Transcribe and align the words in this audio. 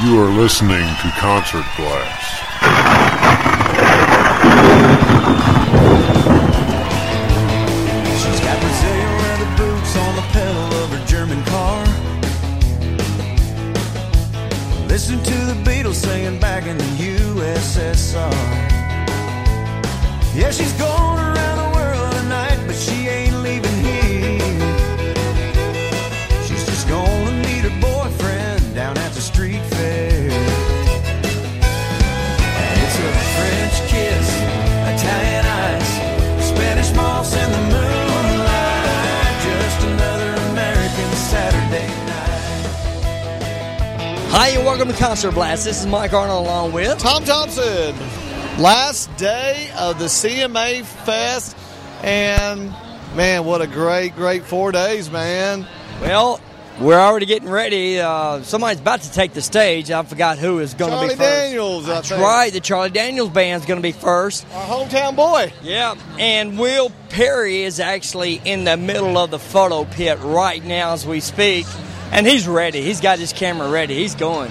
You 0.00 0.20
are 0.20 0.30
listening 0.30 0.86
to 1.02 1.10
Concert 1.18 1.64
Blast. 1.76 2.38
Hi, 44.30 44.48
and 44.50 44.64
welcome 44.66 44.88
to 44.88 44.94
Concert 44.94 45.32
Blast. 45.32 45.64
This 45.64 45.80
is 45.80 45.86
Mike 45.86 46.12
Arnold 46.12 46.46
along 46.46 46.72
with. 46.72 46.98
Tom 46.98 47.24
Thompson. 47.24 47.96
Last 48.62 49.14
day 49.16 49.70
of 49.78 49.98
the 49.98 50.04
CMA 50.04 50.84
Fest, 50.84 51.56
and 52.02 52.70
man, 53.16 53.44
what 53.46 53.62
a 53.62 53.66
great, 53.66 54.14
great 54.14 54.44
four 54.44 54.70
days, 54.70 55.10
man. 55.10 55.66
Well, 56.02 56.40
we're 56.78 57.00
already 57.00 57.26
getting 57.26 57.48
ready. 57.48 57.98
Uh, 58.00 58.42
somebody's 58.42 58.80
about 58.80 59.00
to 59.00 59.10
take 59.12 59.32
the 59.32 59.42
stage. 59.42 59.90
I 59.90 60.02
forgot 60.02 60.38
who 60.38 60.58
is 60.58 60.74
going 60.74 60.92
to 60.92 61.00
be 61.00 61.16
first. 61.16 61.18
Charlie 61.18 61.40
Daniels, 61.48 61.88
I 61.88 61.94
That's 61.94 62.10
right. 62.12 62.52
The 62.52 62.60
Charlie 62.60 62.90
Daniels 62.90 63.30
band's 63.30 63.66
going 63.66 63.78
to 63.78 63.82
be 63.82 63.92
first. 63.92 64.46
Our 64.52 64.66
hometown 64.86 65.16
boy. 65.16 65.52
Yeah, 65.62 65.94
and 66.18 66.58
Will 66.58 66.92
Perry 67.08 67.62
is 67.62 67.80
actually 67.80 68.42
in 68.44 68.64
the 68.64 68.76
middle 68.76 69.16
of 69.16 69.30
the 69.30 69.38
photo 69.38 69.84
pit 69.86 70.18
right 70.20 70.62
now 70.62 70.92
as 70.92 71.06
we 71.06 71.20
speak, 71.20 71.66
and 72.12 72.26
he's 72.26 72.46
ready. 72.48 72.82
He's 72.82 73.00
got 73.00 73.18
his 73.18 73.32
camera 73.32 73.70
ready. 73.70 73.94
He's 73.94 74.14
going. 74.14 74.50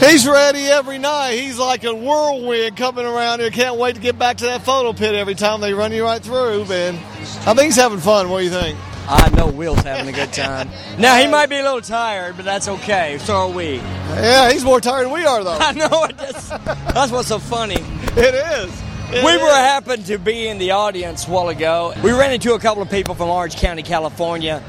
He's 0.00 0.26
ready 0.26 0.66
every 0.66 0.98
night. 0.98 1.38
He's 1.38 1.58
like 1.58 1.84
a 1.84 1.94
whirlwind 1.94 2.76
coming 2.76 3.04
around 3.04 3.40
here. 3.40 3.50
Can't 3.50 3.76
wait 3.76 3.96
to 3.96 4.00
get 4.00 4.18
back 4.18 4.38
to 4.38 4.44
that 4.44 4.62
photo 4.62 4.92
pit 4.92 5.14
every 5.14 5.34
time 5.34 5.60
they 5.60 5.74
run 5.74 5.92
you 5.92 6.04
right 6.04 6.22
through, 6.22 6.64
man. 6.66 6.94
I 6.94 7.54
think 7.54 7.62
he's 7.62 7.76
having 7.76 7.98
fun. 7.98 8.30
What 8.30 8.38
do 8.38 8.44
you 8.44 8.50
think? 8.50 8.78
I 9.10 9.30
know 9.30 9.48
Will's 9.48 9.80
having 9.80 10.12
a 10.12 10.16
good 10.16 10.34
time. 10.34 10.68
Now 10.98 11.16
he 11.16 11.26
might 11.26 11.46
be 11.46 11.56
a 11.56 11.62
little 11.62 11.80
tired, 11.80 12.36
but 12.36 12.44
that's 12.44 12.68
okay. 12.68 13.16
So 13.20 13.34
are 13.34 13.50
we. 13.50 13.76
Yeah, 13.76 14.52
he's 14.52 14.64
more 14.64 14.80
tired 14.82 15.06
than 15.06 15.12
we 15.14 15.24
are, 15.24 15.42
though. 15.42 15.52
I 15.58 15.72
know 15.72 16.04
it. 16.04 16.18
That's, 16.18 16.48
that's 16.50 17.10
what's 17.10 17.28
so 17.28 17.38
funny. 17.38 17.76
It 18.16 18.34
is. 18.34 18.82
It 19.10 19.24
we 19.24 19.32
is. 19.32 19.40
were 19.40 19.48
happened 19.48 20.04
to 20.06 20.18
be 20.18 20.48
in 20.48 20.58
the 20.58 20.72
audience 20.72 21.26
a 21.26 21.30
while 21.30 21.48
ago. 21.48 21.94
We 22.04 22.12
ran 22.12 22.32
into 22.34 22.52
a 22.52 22.58
couple 22.58 22.82
of 22.82 22.90
people 22.90 23.14
from 23.14 23.30
Orange 23.30 23.56
County, 23.56 23.82
California. 23.82 24.62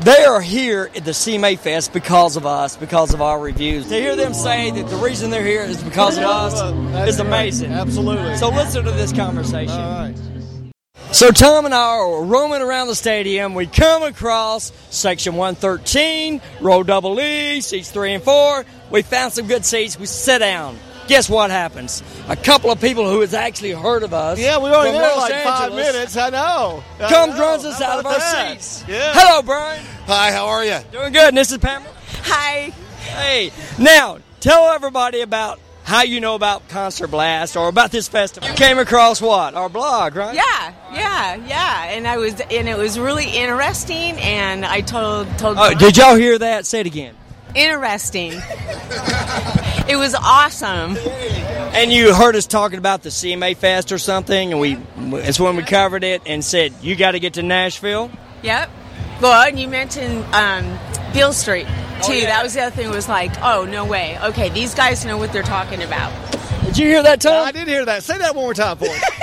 They 0.00 0.24
are 0.24 0.40
here 0.40 0.90
at 0.94 1.04
the 1.04 1.10
CMA 1.10 1.58
Fest 1.58 1.92
because 1.92 2.36
of 2.36 2.46
us, 2.46 2.76
because 2.76 3.14
of 3.14 3.20
our 3.20 3.40
reviews. 3.40 3.88
To 3.88 3.94
hear 3.94 4.14
them 4.14 4.32
say 4.32 4.70
that 4.70 4.88
the 4.88 4.96
reason 4.96 5.30
they're 5.30 5.44
here 5.44 5.62
is 5.62 5.82
because 5.82 6.16
of 6.16 6.24
us 6.24 7.08
is 7.08 7.18
amazing. 7.18 7.72
Absolutely. 7.72 8.36
So 8.36 8.48
listen 8.48 8.84
to 8.84 8.92
this 8.92 9.12
conversation. 9.12 9.74
All 9.74 10.08
right. 10.08 10.16
So 11.10 11.30
Tom 11.30 11.64
and 11.64 11.74
I 11.74 11.78
are 11.78 12.22
roaming 12.22 12.62
around 12.62 12.86
the 12.88 12.94
stadium. 12.94 13.54
We 13.54 13.66
come 13.66 14.04
across 14.04 14.72
section 14.90 15.34
113, 15.34 16.40
row 16.60 16.82
double 16.84 17.18
E, 17.20 17.60
seats 17.60 17.90
three 17.90 18.12
and 18.12 18.22
four. 18.22 18.64
We 18.90 19.02
found 19.02 19.32
some 19.32 19.48
good 19.48 19.64
seats. 19.64 19.98
We 19.98 20.06
sit 20.06 20.38
down. 20.38 20.78
Guess 21.08 21.30
what 21.30 21.50
happens? 21.50 22.02
A 22.28 22.36
couple 22.36 22.70
of 22.70 22.80
people 22.82 23.10
who 23.10 23.20
has 23.20 23.32
actually 23.32 23.72
heard 23.72 24.02
of 24.02 24.12
us. 24.12 24.38
Yeah, 24.38 24.58
we 24.58 24.68
were 24.68 24.76
only 24.76 24.90
from 24.90 25.00
there 25.00 25.16
Los 25.16 25.30
like 25.30 25.42
five 25.42 25.74
minutes. 25.74 26.16
I 26.18 26.28
know. 26.28 26.84
I 27.00 27.08
Comes 27.08 27.34
know. 27.34 27.40
runs 27.40 27.64
us 27.64 27.80
out 27.80 27.94
of 27.94 28.00
about 28.00 28.12
our 28.12 28.18
that? 28.18 28.60
seats. 28.60 28.84
Yeah. 28.86 29.12
Hello, 29.14 29.40
Brian. 29.42 29.82
Hi, 30.06 30.30
how 30.32 30.46
are 30.48 30.64
you? 30.64 30.78
Doing 30.92 31.12
good. 31.14 31.28
And 31.28 31.36
this 31.36 31.50
is 31.50 31.56
Pamela. 31.58 31.90
Hi. 32.24 32.72
Hey, 33.00 33.50
now 33.78 34.18
tell 34.40 34.68
everybody 34.68 35.22
about 35.22 35.58
how 35.82 36.02
you 36.02 36.20
know 36.20 36.34
about 36.34 36.68
Concert 36.68 37.06
Blast 37.06 37.56
or 37.56 37.68
about 37.68 37.90
this 37.90 38.06
festival. 38.06 38.46
You 38.46 38.54
came 38.54 38.78
across 38.78 39.22
what? 39.22 39.54
Our 39.54 39.70
blog, 39.70 40.14
right? 40.14 40.34
Yeah, 40.34 40.74
yeah, 40.92 41.36
yeah. 41.46 41.84
And 41.84 42.06
I 42.06 42.18
was, 42.18 42.38
and 42.38 42.68
it 42.68 42.76
was 42.76 42.98
really 42.98 43.30
interesting. 43.30 44.18
And 44.18 44.66
I 44.66 44.82
told, 44.82 45.26
told. 45.38 45.56
Oh, 45.58 45.72
did 45.72 45.96
y'all 45.96 46.16
hear 46.16 46.38
that? 46.38 46.66
Say 46.66 46.80
it 46.80 46.86
again. 46.86 47.14
Interesting. 47.54 48.32
it 49.88 49.96
was 49.96 50.14
awesome. 50.14 50.96
And 51.74 51.92
you 51.92 52.14
heard 52.14 52.36
us 52.36 52.46
talking 52.46 52.78
about 52.78 53.02
the 53.02 53.08
CMA 53.10 53.56
Fest 53.56 53.92
or 53.92 53.98
something, 53.98 54.52
and 54.52 54.60
we 54.60 54.78
it's 55.18 55.38
when 55.40 55.56
we 55.56 55.62
covered 55.62 56.04
it 56.04 56.22
and 56.26 56.44
said 56.44 56.72
you 56.82 56.96
got 56.96 57.12
to 57.12 57.20
get 57.20 57.34
to 57.34 57.42
Nashville. 57.42 58.10
Yep. 58.42 58.70
Well, 59.20 59.48
and 59.48 59.58
you 59.58 59.68
mentioned 59.68 60.24
um, 60.34 60.78
Beale 61.12 61.32
Street 61.32 61.66
too. 62.02 62.14
yeah. 62.14 62.26
That 62.26 62.42
was 62.42 62.54
the 62.54 62.62
other 62.62 62.74
thing. 62.76 62.90
Was 62.90 63.08
like, 63.08 63.32
oh 63.42 63.64
no 63.64 63.84
way. 63.84 64.18
Okay, 64.24 64.48
these 64.50 64.74
guys 64.74 65.04
know 65.04 65.16
what 65.18 65.32
they're 65.32 65.42
talking 65.42 65.82
about. 65.82 66.12
Did 66.68 66.78
you 66.78 66.86
hear 66.88 67.02
that, 67.02 67.20
Tom? 67.20 67.46
I 67.46 67.52
did 67.52 67.66
hear 67.66 67.84
that. 67.84 68.02
Say 68.02 68.18
that 68.18 68.34
one 68.34 68.44
more 68.44 68.54
time 68.54 68.76
for 68.76 68.86
us. 68.88 69.02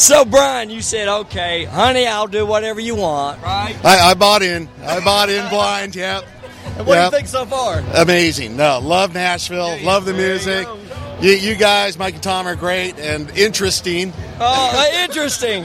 So, 0.00 0.24
Brian, 0.24 0.70
you 0.70 0.82
said, 0.82 1.06
"Okay, 1.08 1.64
honey, 1.64 2.06
I'll 2.06 2.26
do 2.26 2.44
whatever 2.44 2.80
you 2.80 2.96
want." 2.96 3.40
Right? 3.42 3.76
I, 3.84 4.10
I 4.10 4.14
bought 4.14 4.42
in. 4.42 4.68
I 4.82 5.02
bought 5.04 5.30
in 5.30 5.48
blind. 5.48 5.94
Yep. 5.94 6.24
And 6.78 6.86
what 6.86 6.94
Yep. 6.96 7.10
do 7.10 7.16
you 7.16 7.20
think 7.20 7.28
so 7.28 7.44
far? 7.46 7.82
Amazing. 7.94 8.56
No, 8.56 8.80
love 8.80 9.14
Nashville. 9.14 9.78
love 9.82 10.04
the 10.04 10.14
music. 10.14 10.66
You, 11.20 11.30
you 11.32 11.54
guys, 11.54 11.96
Mike 11.96 12.14
and 12.14 12.22
Tom, 12.22 12.46
are 12.48 12.56
great 12.56 12.98
and 12.98 13.30
interesting. 13.38 14.12
Oh, 14.40 14.92
interesting. 15.04 15.62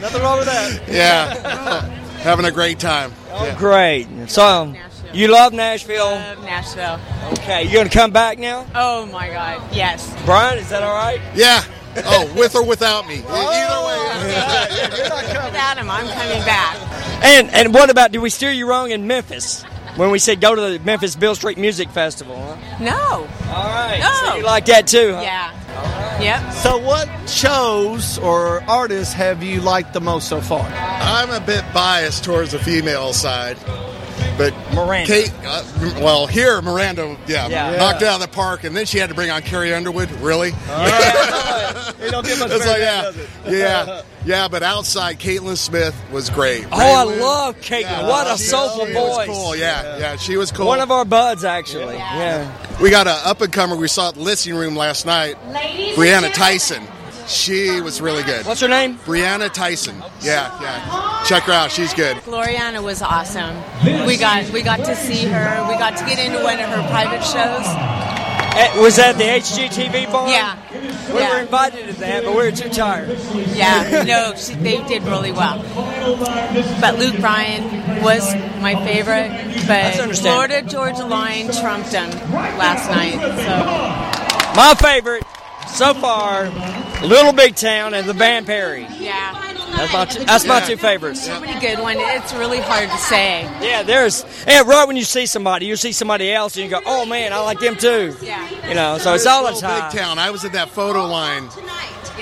Nothing 0.00 0.22
wrong 0.22 0.38
with 0.38 0.46
that. 0.46 0.82
Yeah. 0.88 1.84
Having 2.20 2.44
a 2.46 2.52
great 2.52 2.78
time. 2.78 3.12
Oh, 3.32 3.54
great. 3.58 4.06
So, 4.28 4.46
um, 4.46 4.72
Nashville. 4.72 4.91
You 5.12 5.28
love 5.28 5.52
Nashville. 5.52 6.10
Love 6.12 6.42
Nashville. 6.44 6.98
Okay, 7.32 7.64
you're 7.64 7.74
gonna 7.74 7.90
come 7.90 8.10
back 8.12 8.38
now, 8.38 8.66
Oh 8.74 9.06
my 9.06 9.28
God. 9.28 9.62
Yes. 9.74 10.14
Brian? 10.24 10.58
Is 10.58 10.68
that 10.70 10.82
all 10.82 10.94
right? 10.94 11.20
Yeah. 11.34 11.62
Oh, 12.04 12.32
with 12.36 12.54
or 12.54 12.64
without 12.64 13.06
me. 13.06 13.22
Oh, 13.26 13.50
Either 13.52 13.86
way. 13.86 13.98
Without 15.52 15.76
him, 15.76 15.90
I'm 15.90 16.06
coming 16.08 16.42
back. 16.44 16.76
And 17.22 17.50
and 17.50 17.74
what 17.74 17.90
about? 17.90 18.12
Did 18.12 18.18
we 18.18 18.30
steer 18.30 18.50
you 18.50 18.66
wrong 18.68 18.90
in 18.90 19.06
Memphis 19.06 19.62
when 19.96 20.10
we 20.10 20.18
said 20.18 20.40
go 20.40 20.54
to 20.54 20.60
the 20.60 20.78
Memphis 20.84 21.14
Beale 21.16 21.34
Street 21.34 21.58
Music 21.58 21.90
Festival? 21.90 22.34
Huh? 22.36 22.56
No. 22.80 22.92
All 22.94 23.26
right. 23.68 23.98
No. 24.00 24.30
So 24.30 24.36
you 24.36 24.44
like 24.44 24.64
that 24.66 24.86
too? 24.86 25.14
Huh? 25.14 25.20
Yeah. 25.20 26.20
Yep. 26.22 26.52
So, 26.54 26.78
what 26.78 27.08
shows 27.28 28.18
or 28.18 28.62
artists 28.68 29.12
have 29.14 29.42
you 29.42 29.60
liked 29.60 29.92
the 29.92 30.00
most 30.00 30.28
so 30.28 30.40
far? 30.40 30.64
I'm 30.66 31.30
a 31.30 31.44
bit 31.44 31.64
biased 31.74 32.24
towards 32.24 32.52
the 32.52 32.58
female 32.58 33.12
side. 33.12 33.58
But 34.38 34.54
Miranda. 34.74 35.06
Kate, 35.06 35.32
uh, 35.44 35.62
well, 36.00 36.26
here 36.26 36.60
Miranda, 36.62 37.16
yeah, 37.26 37.48
Yeah. 37.48 37.76
knocked 37.76 38.02
it 38.02 38.08
out 38.08 38.20
of 38.22 38.28
the 38.30 38.34
park, 38.34 38.64
and 38.64 38.74
then 38.76 38.86
she 38.86 38.98
had 38.98 39.08
to 39.10 39.14
bring 39.14 39.30
on 39.30 39.42
Carrie 39.42 39.72
Underwood. 39.74 40.10
Really? 40.20 40.52
It 42.02 42.10
don't 42.10 42.26
get 42.26 42.38
much 42.40 42.48
better 42.48 42.64
like, 42.64 42.78
than 42.78 42.80
yeah, 42.80 43.02
that, 43.02 43.14
does 43.44 43.52
yeah, 43.54 44.02
yeah. 44.24 44.48
But 44.48 44.64
outside, 44.64 45.20
Caitlin 45.20 45.56
Smith 45.56 45.94
was 46.10 46.30
great. 46.30 46.66
Oh, 46.72 46.76
I 46.76 47.04
Raylan- 47.04 47.20
love 47.20 47.56
Caitlin. 47.60 47.80
Yeah, 47.82 48.08
what 48.08 48.26
a 48.26 48.36
she- 48.38 48.44
soulful 48.44 48.86
she 48.86 48.92
voice. 48.92 49.28
Was 49.28 49.38
cool. 49.38 49.56
Yeah, 49.56 49.98
yeah, 49.98 50.16
she 50.16 50.36
was 50.36 50.50
cool. 50.50 50.66
One 50.66 50.80
of 50.80 50.90
our 50.90 51.04
buds, 51.04 51.44
actually. 51.44 51.94
Yeah. 51.96 52.50
we 52.80 52.90
got 52.90 53.06
an 53.06 53.16
up 53.24 53.40
and 53.40 53.52
comer. 53.52 53.76
We 53.76 53.86
saw 53.86 54.08
at 54.08 54.14
the 54.14 54.20
listening 54.20 54.56
room 54.56 54.74
last 54.74 55.06
night. 55.06 55.36
Brianna 55.94 56.32
Tyson. 56.34 56.82
She 57.32 57.80
was 57.80 58.00
really 58.00 58.22
good. 58.22 58.46
What's 58.46 58.60
her 58.60 58.68
name? 58.68 58.98
Brianna 58.98 59.52
Tyson. 59.52 59.96
Yeah, 60.20 60.60
yeah. 60.60 61.24
Check 61.26 61.44
her 61.44 61.52
out. 61.52 61.70
She's 61.72 61.92
good. 61.94 62.16
Gloriana 62.18 62.82
was 62.82 63.02
awesome. 63.02 63.56
We 64.06 64.16
got 64.16 64.48
we 64.50 64.62
got 64.62 64.84
to 64.84 64.94
see 64.96 65.24
her. 65.26 65.66
We 65.68 65.74
got 65.74 65.96
to 65.96 66.04
get 66.04 66.18
into 66.18 66.42
one 66.42 66.58
of 66.60 66.68
her 66.68 66.88
private 66.90 67.22
shows. 67.22 67.66
Eh, 68.54 68.80
Was 68.82 68.96
that 68.96 69.16
the 69.16 69.24
HGTV 69.24 70.12
bar? 70.12 70.28
Yeah. 70.28 70.58
We 71.12 71.20
yeah. 71.20 71.34
were 71.34 71.40
invited 71.40 71.86
to 71.86 71.92
that, 72.00 72.24
but 72.24 72.32
we 72.32 72.36
were 72.36 72.50
too 72.50 72.68
tired. 72.68 73.18
Yeah, 73.54 74.04
no, 74.06 74.34
she, 74.36 74.54
they 74.56 74.82
did 74.86 75.02
really 75.04 75.32
well. 75.32 75.58
But 76.80 76.98
Luke 76.98 77.18
Bryan 77.18 78.02
was 78.02 78.34
my 78.60 78.74
favorite. 78.84 79.30
But 79.66 79.98
understandable. 79.98 80.14
Florida 80.14 80.62
Georgia 80.62 81.06
Line 81.06 81.46
trumped 81.50 81.92
him 81.92 82.10
last 82.32 82.90
night. 82.90 83.14
So 83.14 84.54
My 84.54 84.74
favorite 84.74 85.24
so 85.68 85.94
far, 85.94 86.48
Little 87.06 87.32
Big 87.32 87.54
Town 87.56 87.94
and 87.94 88.08
the 88.08 88.14
Band 88.14 88.46
Perry. 88.46 88.86
yeah, 88.98 89.32
That's 89.76 89.92
my 89.92 90.04
two, 90.04 90.24
that's 90.24 90.46
my 90.46 90.60
two 90.60 90.76
favorites. 90.76 91.28
pretty 91.28 91.58
good 91.60 91.78
one. 91.80 91.96
It's 91.98 92.32
really 92.34 92.60
hard 92.60 92.88
to 92.90 92.96
say. 92.98 93.42
Yeah, 93.60 93.82
there's 93.82 94.24
yeah. 94.46 94.62
Right 94.62 94.86
when 94.86 94.96
you 94.96 95.04
see 95.04 95.26
somebody, 95.26 95.66
you 95.66 95.76
see 95.76 95.92
somebody 95.92 96.32
else, 96.32 96.56
and 96.56 96.64
you 96.64 96.70
go, 96.70 96.80
"Oh 96.86 97.06
man, 97.06 97.32
I 97.32 97.40
like 97.40 97.58
them 97.60 97.76
too." 97.76 98.14
Yeah. 98.22 98.68
You 98.68 98.74
know, 98.74 98.98
so 98.98 99.14
it's 99.14 99.26
all 99.26 99.52
the 99.52 99.58
time. 99.60 99.90
Big 99.90 99.98
town. 100.00 100.18
I 100.18 100.30
was 100.30 100.44
in 100.44 100.52
that 100.52 100.68
photo 100.70 101.06
line. 101.06 101.48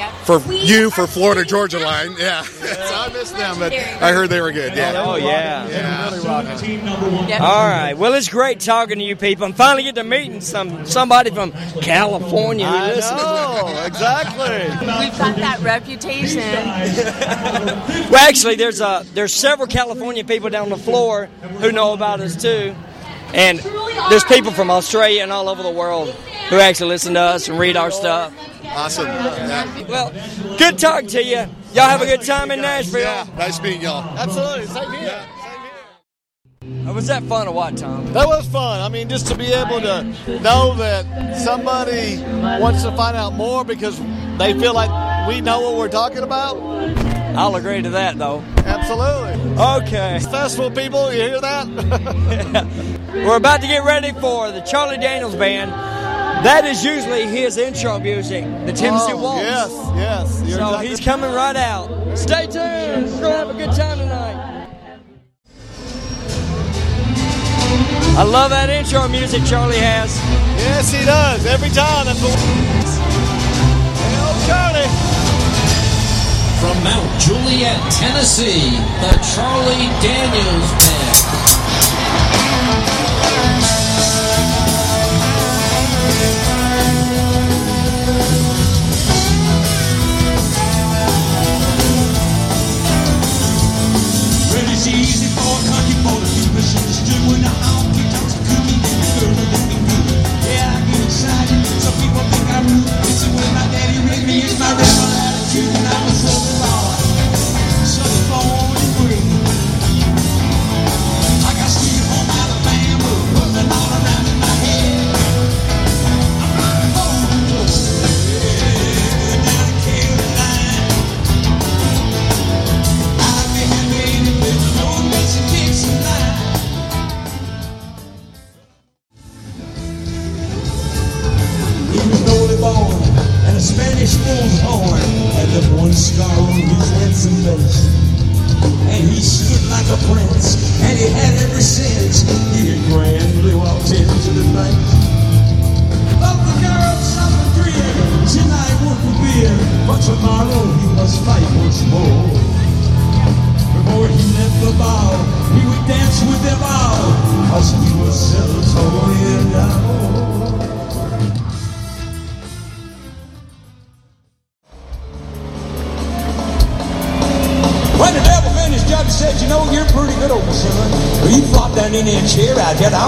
Yep. 0.00 0.12
for 0.24 0.40
you 0.52 0.90
for 0.90 1.06
Florida 1.06 1.44
Georgia 1.44 1.78
line. 1.78 2.14
Yeah, 2.18 2.42
so 2.42 2.94
I 2.94 3.10
missed 3.12 3.36
them, 3.36 3.58
but 3.58 3.72
I 3.74 4.12
heard 4.12 4.30
they 4.30 4.40
were 4.40 4.50
good. 4.50 4.74
Yeah. 4.74 4.94
Oh, 4.96 5.16
yeah. 5.16 5.68
Yep. 5.68 7.40
All 7.42 7.66
right. 7.68 7.92
Well, 7.92 8.14
it's 8.14 8.28
great 8.30 8.60
talking 8.60 8.98
to 8.98 9.04
you 9.04 9.14
people. 9.14 9.44
I'm 9.44 9.52
finally 9.52 9.82
getting 9.82 10.02
to 10.02 10.08
meeting 10.08 10.40
some 10.40 10.86
somebody 10.86 11.30
from 11.30 11.52
California 11.82 12.66
I 12.66 12.98
know, 12.98 13.84
exactly. 13.84 14.70
We've 14.70 15.18
got 15.18 15.36
that 15.36 15.60
reputation. 15.60 16.40
Well, 18.10 18.28
actually, 18.28 18.54
there's 18.56 18.80
uh, 18.80 19.04
there's 19.14 19.32
several 19.34 19.68
California 19.68 20.24
people 20.24 20.48
down 20.50 20.68
the 20.70 20.76
floor 20.76 21.26
who 21.60 21.70
know 21.72 21.92
about 21.92 22.20
us 22.20 22.40
too, 22.40 22.74
and 23.34 23.58
there's 24.08 24.24
people 24.24 24.50
from 24.50 24.70
Australia 24.70 25.22
and 25.22 25.30
all 25.32 25.48
over 25.48 25.62
the 25.62 25.70
world 25.70 26.08
who 26.48 26.56
actually 26.56 26.88
listen 26.88 27.14
to 27.14 27.20
us 27.20 27.48
and 27.48 27.58
read 27.58 27.76
our 27.76 27.90
stuff. 27.90 28.32
Awesome. 28.70 29.06
Yeah. 29.06 29.82
Well, 29.88 30.12
good 30.58 30.78
talk 30.78 31.06
to 31.06 31.22
you. 31.22 31.46
Y'all 31.72 31.88
have 31.88 32.02
a 32.02 32.06
good 32.06 32.22
time 32.22 32.50
in 32.50 32.60
Nashville. 32.60 33.00
Yeah. 33.00 33.26
Nice 33.36 33.60
meeting 33.62 33.82
y'all. 33.82 34.02
Absolutely. 34.18 34.66
Same 34.66 34.92
here. 34.92 35.26
Uh, 36.88 36.92
Was 36.92 37.06
that 37.08 37.22
fun 37.24 37.48
or 37.48 37.54
what, 37.54 37.76
Tom? 37.76 38.12
That 38.12 38.26
was 38.26 38.46
fun. 38.48 38.80
I 38.80 38.88
mean, 38.88 39.08
just 39.08 39.26
to 39.28 39.36
be 39.36 39.46
able 39.52 39.80
to 39.80 40.04
know 40.40 40.74
that 40.76 41.36
somebody 41.38 42.18
wants 42.60 42.82
to 42.84 42.92
find 42.96 43.16
out 43.16 43.32
more 43.34 43.64
because 43.64 43.98
they 44.38 44.52
feel 44.58 44.74
like 44.74 44.90
we 45.28 45.40
know 45.40 45.60
what 45.60 45.76
we're 45.76 45.88
talking 45.88 46.22
about. 46.22 46.56
I'll 47.36 47.56
agree 47.56 47.82
to 47.82 47.90
that 47.90 48.18
though. 48.18 48.42
Absolutely. 48.58 49.62
Okay. 49.62 50.18
Festival 50.30 50.70
people, 50.70 51.12
you 51.12 51.20
hear 51.22 51.40
that? 51.40 51.66
We're 53.14 53.36
about 53.36 53.60
to 53.60 53.66
get 53.66 53.84
ready 53.84 54.12
for 54.20 54.50
the 54.52 54.60
Charlie 54.60 54.98
Daniels 54.98 55.34
Band. 55.34 55.70
That 56.42 56.64
is 56.64 56.82
usually 56.82 57.26
his 57.26 57.58
intro 57.58 57.98
music, 57.98 58.44
the 58.64 58.72
Tennessee 58.72 59.12
Oh, 59.12 59.18
Waltz. 59.22 59.42
Yes, 59.42 59.70
yes. 59.94 60.42
You're 60.46 60.58
So 60.58 60.64
exactly- 60.68 60.88
he's 60.88 61.00
coming 61.00 61.32
right 61.32 61.56
out. 61.56 61.88
Stay 62.16 62.46
tuned. 62.46 63.12
We're 63.12 63.20
going 63.20 63.32
to 63.32 63.36
have 63.36 63.50
a 63.50 63.54
good 63.54 63.72
time 63.76 63.98
tonight. 63.98 64.66
I 68.16 68.22
love 68.24 68.50
that 68.50 68.70
intro 68.70 69.06
music 69.08 69.44
Charlie 69.44 69.76
has. 69.78 70.16
Yes, 70.56 70.90
he 70.92 71.04
does. 71.04 71.44
Every 71.46 71.68
time. 71.70 72.06
That's 72.06 72.20
what. 72.22 72.32
Hey, 74.00 74.16
old 74.24 74.40
Charlie. 74.48 74.88
From 76.60 76.76
Mount 76.84 77.08
Juliet, 77.20 77.80
Tennessee, 77.92 78.76
the 79.00 79.12
Charlie 79.36 79.88
Daniels 80.00 80.70
Band. 80.80 81.09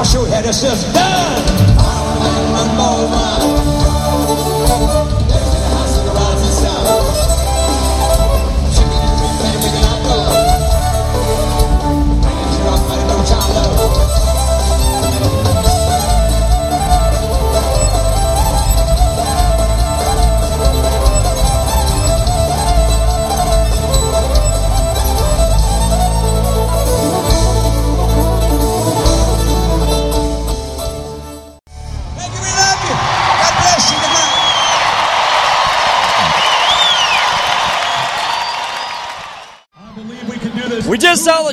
There, 0.05 0.43
and 0.43 0.47
I'll 0.47 0.92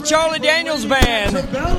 Charlie 0.09 0.39
Daniels 0.39 0.85
Band. 0.85 1.35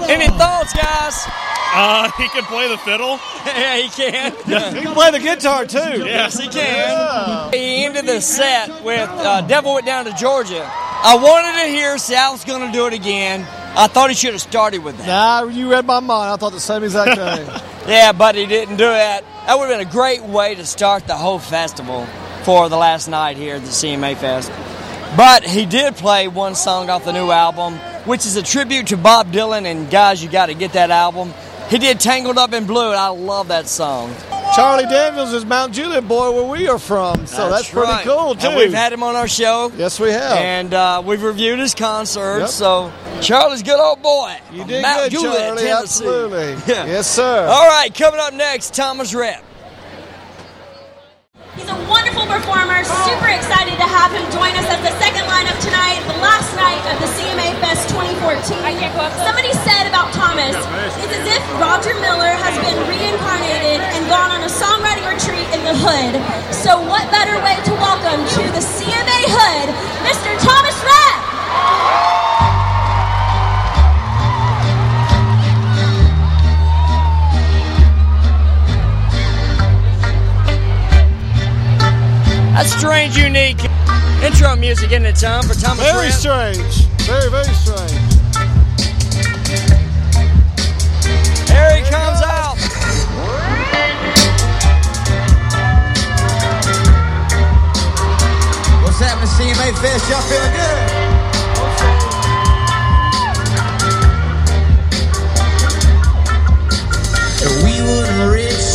Any 0.09 0.29
thoughts, 0.29 0.73
guys? 0.73 1.25
Uh, 1.73 2.11
he 2.17 2.29
can 2.29 2.45
play 2.45 2.69
the 2.69 2.79
fiddle. 2.79 3.19
yeah, 3.47 3.77
he 3.77 3.89
can. 3.89 4.33
He 4.75 4.83
can 4.83 4.95
play 4.95 5.11
the 5.11 5.19
guitar 5.19 5.65
too. 5.67 6.05
Yes, 6.05 6.39
he 6.39 6.47
can. 6.49 7.53
He 7.53 7.85
ended 7.85 8.07
the 8.07 8.21
set 8.21 8.85
with 8.85 9.09
uh, 9.11 9.41
Devil 9.43 9.75
Went 9.75 9.87
Down 9.87 10.05
to 10.05 10.13
Georgia. 10.15 10.65
I 10.65 11.17
wanted 11.21 11.61
to 11.63 11.69
hear 11.69 11.99
Sal's 11.99 12.45
going 12.45 12.65
to 12.65 12.73
do 12.73 12.87
it 12.87 12.93
again. 12.93 13.41
I 13.77 13.89
thought 13.89 14.11
he 14.11 14.15
should 14.17 14.33
have 14.33 14.41
started 14.41 14.85
with 14.85 14.97
that. 14.99 15.07
Nah, 15.07 15.45
you 15.49 15.69
read 15.69 15.85
my 15.85 15.99
mind. 15.99 16.31
I 16.31 16.37
thought 16.37 16.53
the 16.53 16.61
same 16.61 16.85
exact 16.85 17.17
thing. 17.17 17.47
Yeah, 17.89 18.13
but 18.13 18.37
he 18.37 18.47
didn't 18.47 18.77
do 18.77 18.85
that. 18.85 19.25
That 19.47 19.59
would 19.59 19.69
have 19.71 19.79
been 19.79 19.89
a 19.89 19.91
great 19.91 20.23
way 20.23 20.55
to 20.55 20.65
start 20.65 21.09
the 21.09 21.17
whole 21.17 21.41
festival 21.41 22.07
for 22.45 22.69
the 22.69 22.77
last 22.77 23.09
night 23.09 23.37
here 23.37 23.57
at 23.57 23.63
the 23.63 23.69
CMA 23.69 24.17
Fest. 24.17 24.53
But 25.17 25.43
he 25.45 25.67
did 25.67 25.97
play 25.97 26.29
one 26.29 26.55
song 26.55 26.91
off 26.91 27.05
the 27.05 27.13
new 27.13 27.33
album, 27.33 27.81
which 28.05 28.27
is 28.27 28.37
a 28.37 28.43
tribute 28.43 28.89
to 28.89 28.97
Bob 28.97 29.33
Dylan. 29.33 29.65
And 29.65 29.91
guys, 29.91 30.23
you 30.23 30.31
got 30.31 30.47
to 30.47 30.55
get 30.55 30.73
that 30.73 30.91
album. 30.91 31.33
He 31.69 31.79
did 31.79 32.01
Tangled 32.01 32.37
Up 32.37 32.53
in 32.53 32.67
Blue, 32.67 32.89
and 32.89 32.97
I 32.97 33.09
love 33.09 33.49
that 33.49 33.69
song. 33.69 34.13
Charlie 34.57 34.87
Daniels 34.87 35.33
is 35.33 35.45
Mount 35.45 35.73
Juliet 35.73 36.09
boy 36.09 36.33
where 36.33 36.45
we 36.45 36.67
are 36.67 36.81
from, 36.81 37.25
so 37.27 37.49
that's, 37.49 37.71
pretty 37.71 37.87
right. 37.87 38.05
cool 38.05 38.35
too. 38.35 38.49
And 38.49 38.57
we've 38.57 38.73
had 38.73 38.93
him 38.93 39.05
on 39.05 39.15
our 39.15 39.29
show. 39.29 39.71
yes, 39.77 40.01
we 40.01 40.11
have. 40.11 40.39
And 40.39 40.75
uh, 40.75 41.03
we've 41.07 41.23
reviewed 41.23 41.61
his 41.61 41.73
concerts. 41.77 42.41
Yep. 42.41 42.49
So 42.49 42.93
Charlie's 43.21 43.63
good 43.63 43.79
old 43.79 44.03
boy. 44.03 44.37
you 44.53 44.65
did 44.65 44.83
Mount 44.83 45.03
good, 45.03 45.13
Juliet, 45.13 45.39
Charlie. 45.39 45.63
Tennessee. 45.63 46.05
Absolutely. 46.05 46.51
Yes, 46.91 47.09
sir. 47.09 47.47
All 47.47 47.69
right, 47.69 47.95
coming 47.95 48.19
up 48.19 48.35
next, 48.35 48.75
Thomas 48.75 49.15
Rhett. 49.15 49.45
He's 51.61 51.69
a 51.69 51.77
wonderful 51.93 52.25
performer. 52.25 52.81
Super 53.05 53.29
excited 53.37 53.77
to 53.77 53.85
have 53.85 54.17
him 54.17 54.25
join 54.33 54.57
us 54.57 54.65
as 54.73 54.81
the 54.81 54.97
second 54.97 55.29
lineup 55.29 55.61
tonight, 55.61 56.01
the 56.09 56.17
last 56.25 56.57
night 56.57 56.81
of 56.89 56.97
the 57.05 57.09
CMA 57.21 57.53
Fest 57.61 57.93
2014. 57.93 58.65
Somebody 59.29 59.53
said 59.69 59.85
about 59.85 60.09
Thomas, 60.17 60.57
it's 61.05 61.13
as 61.13 61.27
if 61.29 61.43
Roger 61.61 61.93
Miller 62.01 62.33
has 62.33 62.57
been 62.65 62.81
reincarnated 62.89 63.85
and 63.93 64.01
gone 64.09 64.33
on 64.33 64.41
a 64.41 64.49
songwriting 64.49 65.05
retreat 65.05 65.45
in 65.53 65.61
the 65.69 65.77
hood. 65.77 66.17
So 66.49 66.81
what 66.81 67.05
better 67.13 67.37
way 67.45 67.61
to 67.69 67.73
welcome 67.77 68.25
to 68.41 68.43
the 68.57 68.65
CMA 68.65 69.00
strange, 82.81 83.15
unique 83.15 83.63
intro 84.25 84.57
music, 84.57 84.91
isn't 84.91 85.05
it, 85.05 85.17
Tom? 85.17 85.43
For 85.43 85.53
Thomas 85.53 85.85
Very 85.85 86.09
Grant? 86.09 86.15
strange. 86.15 86.87
Very, 87.05 87.29
very 87.31 87.45
strange. 87.53 87.91
Here 91.47 91.77
he 91.77 91.83
comes 91.91 92.23
out. 92.25 92.57
What's 98.83 98.99
happening, 98.99 99.29
CMA 99.29 99.77
Fest? 99.83 100.09
Y'all 100.09 100.23
feeling 100.23 100.53
good? 100.53 102.11
We 107.65 107.81
wasn't 107.83 108.33
rich, 108.33 108.69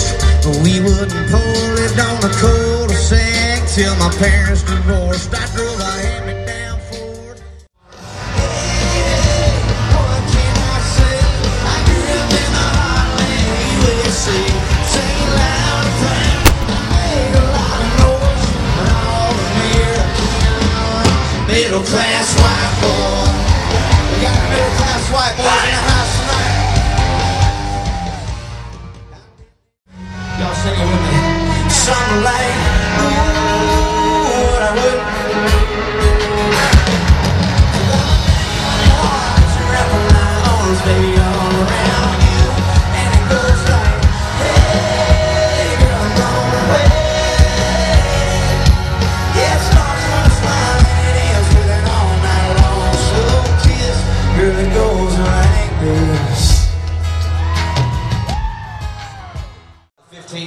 but 0.43 0.55
we 0.63 0.79
wasn't 0.81 1.29
poor. 1.31 1.75
Lived 1.75 1.99
on 1.99 2.17
a 2.17 2.33
cul-de-sac 2.33 2.74
till 3.75 3.95
my 3.97 4.09
parents 4.15 4.63
divorced. 4.63 5.35
I 5.35 5.45
drove 5.51 5.79
a 5.81 5.83
hand-me-down 5.83 6.79
Ford. 6.87 7.35
What 9.91 10.21
can 10.31 10.55
I 10.55 10.79
say? 10.95 11.19
I 11.19 11.75
grew 11.83 12.07
up 12.07 12.31
in 12.39 12.49
the 12.55 12.67
heartland, 12.71 13.51
USA. 13.83 14.39
Loud 15.35 15.83
and 15.91 15.97
proud. 15.99 16.55
Made 16.87 17.35
a 17.35 17.43
lot 17.51 17.83
of 17.83 17.91
noise, 17.99 18.47
all. 19.11 19.35
Middle 21.51 21.83
class 21.83 22.31
white 22.39 22.75
boy. 22.79 23.27
We 24.07 24.15
got 24.23 24.39
a 24.39 24.47
middle 24.55 24.71
class 24.79 25.03
white 25.11 25.35
boys 25.35 25.51
in 25.67 25.75
the 25.75 25.83
house 25.91 26.04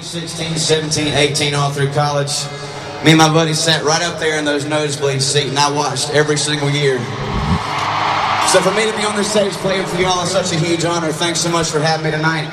16, 0.09 0.57
17, 0.57 1.13
18, 1.13 1.55
all 1.55 1.71
through 1.71 1.93
college. 1.93 2.33
Me 3.05 3.11
and 3.13 3.19
my 3.19 3.29
buddy 3.31 3.53
sat 3.53 3.85
right 3.85 4.01
up 4.01 4.19
there 4.19 4.39
in 4.39 4.45
those 4.47 4.65
nosebleed 4.65 5.21
seats, 5.21 5.51
and 5.51 5.59
I 5.59 5.71
watched 5.71 6.09
every 6.15 6.39
single 6.39 6.71
year. 6.71 6.97
So 8.49 8.65
for 8.65 8.73
me 8.73 8.91
to 8.91 8.97
be 8.97 9.05
on 9.05 9.17
this 9.17 9.31
stage 9.31 9.53
playing 9.61 9.85
for 9.85 10.01
y'all 10.01 10.25
is 10.25 10.31
such 10.31 10.51
a 10.53 10.59
huge 10.59 10.87
honor. 10.87 11.13
Thanks 11.13 11.41
so 11.41 11.51
much 11.51 11.69
for 11.69 11.79
having 11.79 12.07
me 12.07 12.11
tonight. 12.11 12.49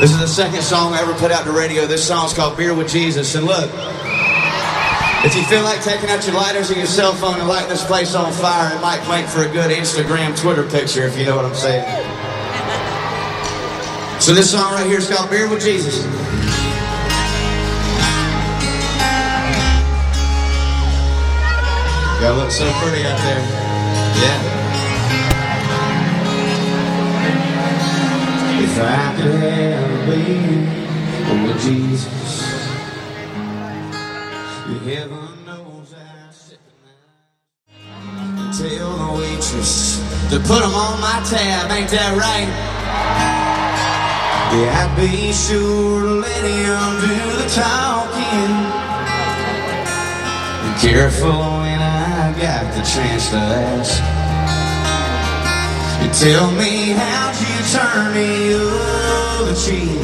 This 0.00 0.10
is 0.10 0.18
the 0.18 0.26
second 0.26 0.62
song 0.62 0.94
I 0.94 1.00
ever 1.00 1.14
put 1.14 1.30
out 1.30 1.44
to 1.44 1.52
radio. 1.52 1.86
This 1.86 2.04
song's 2.04 2.34
called 2.34 2.56
Beer 2.56 2.74
with 2.74 2.88
Jesus. 2.88 3.36
And 3.36 3.46
look, 3.46 3.70
if 5.24 5.36
you 5.36 5.44
feel 5.44 5.62
like 5.62 5.80
taking 5.80 6.10
out 6.10 6.26
your 6.26 6.34
lighters 6.34 6.70
and 6.70 6.78
your 6.78 6.88
cell 6.88 7.14
phone 7.14 7.38
and 7.38 7.46
lighting 7.46 7.68
this 7.68 7.84
place 7.84 8.16
on 8.16 8.32
fire, 8.32 8.76
it 8.76 8.80
might 8.80 9.06
make 9.08 9.30
for 9.30 9.44
a 9.44 9.48
good 9.48 9.70
Instagram, 9.70 10.36
Twitter 10.36 10.64
picture, 10.68 11.04
if 11.04 11.16
you 11.16 11.24
know 11.24 11.36
what 11.36 11.44
I'm 11.44 11.54
saying. 11.54 11.86
So 14.20 14.34
this 14.34 14.50
song 14.50 14.72
right 14.72 14.86
here 14.86 14.98
is 14.98 15.08
called 15.08 15.30
Beer 15.30 15.48
with 15.48 15.62
Jesus. 15.62 16.02
Y'all 22.24 22.36
look 22.36 22.50
so 22.50 22.64
pretty 22.80 23.04
out 23.04 23.18
there. 23.18 23.42
Yeah. 24.22 24.40
If 28.64 28.80
I 28.80 29.14
could 29.14 29.34
have 29.42 29.90
a 29.90 30.06
beer 30.06 30.64
with 31.44 31.52
oh, 31.52 31.60
Jesus, 31.60 32.40
heaven 34.86 35.28
knows 35.44 35.92
I 35.92 36.30
sit 36.30 36.60
and 37.68 38.54
tell 38.56 38.96
the 38.96 39.10
waitress 39.20 40.00
to 40.30 40.38
put 40.38 40.60
them 40.60 40.74
on 40.74 40.98
my 41.02 41.20
tab. 41.28 41.70
Ain't 41.72 41.90
that 41.90 42.16
right? 42.16 42.48
Yeah, 44.56 44.80
I'd 44.80 44.96
be 44.96 45.30
sure 45.30 46.00
to 46.00 46.14
let 46.24 46.42
him 46.42 47.00
do 47.04 47.16
the 47.36 47.48
talking. 47.52 48.84
Be 50.64 50.88
careful 50.88 51.60
when 51.60 51.83
got 52.40 52.66
the 52.74 52.82
chance 52.82 53.30
to 53.30 53.36
ask. 53.36 54.02
You 56.02 56.10
tell 56.10 56.50
me 56.52 56.92
how'd 56.92 57.36
you 57.38 57.58
turn 57.70 58.14
the 58.14 58.58
other 59.38 59.54
cheek 59.54 60.02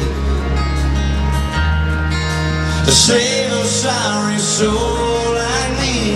to 2.85 2.91
save 2.91 3.51
a 3.51 3.65
sorry 3.65 4.37
soul 4.37 5.33
like 5.35 5.71
me. 5.81 6.15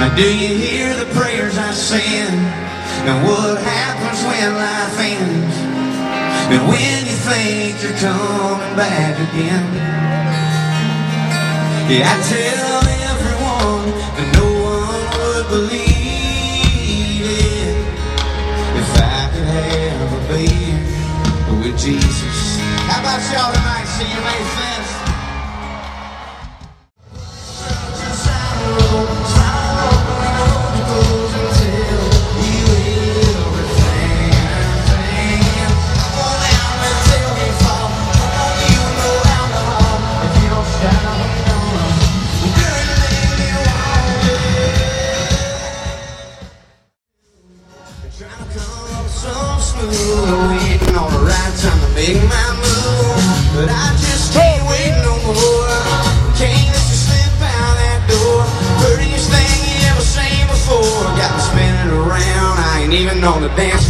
Now 0.00 0.14
do 0.16 0.22
you 0.22 0.56
hear 0.56 0.94
the 0.94 1.06
prayers 1.14 1.58
I 1.58 1.72
send? 1.72 2.34
And 3.08 3.26
what 3.26 3.60
happens 3.62 4.20
when 4.24 4.54
life 4.54 4.98
ends? 4.98 5.56
And 6.52 6.68
when 6.68 7.06
you 7.06 7.16
think 7.28 7.82
you're 7.82 7.92
coming 8.00 8.76
back 8.76 9.14
again? 9.28 9.64
Yeah, 11.90 12.04
I 12.04 12.22
tell 12.28 12.67
Jesus. 21.88 22.58
How 22.84 23.00
about 23.00 23.24
y'all 23.32 23.50
tonight 23.54 23.86
singing 23.86 24.22
May 24.22 24.44
5th? 24.44 24.97
Dance 63.58 63.87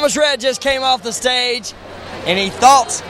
Thomas 0.00 0.16
Rhett 0.16 0.40
just 0.40 0.62
came 0.62 0.82
off 0.82 1.02
the 1.02 1.12
stage. 1.12 1.74
Any 2.24 2.48
thoughts? 2.48 3.02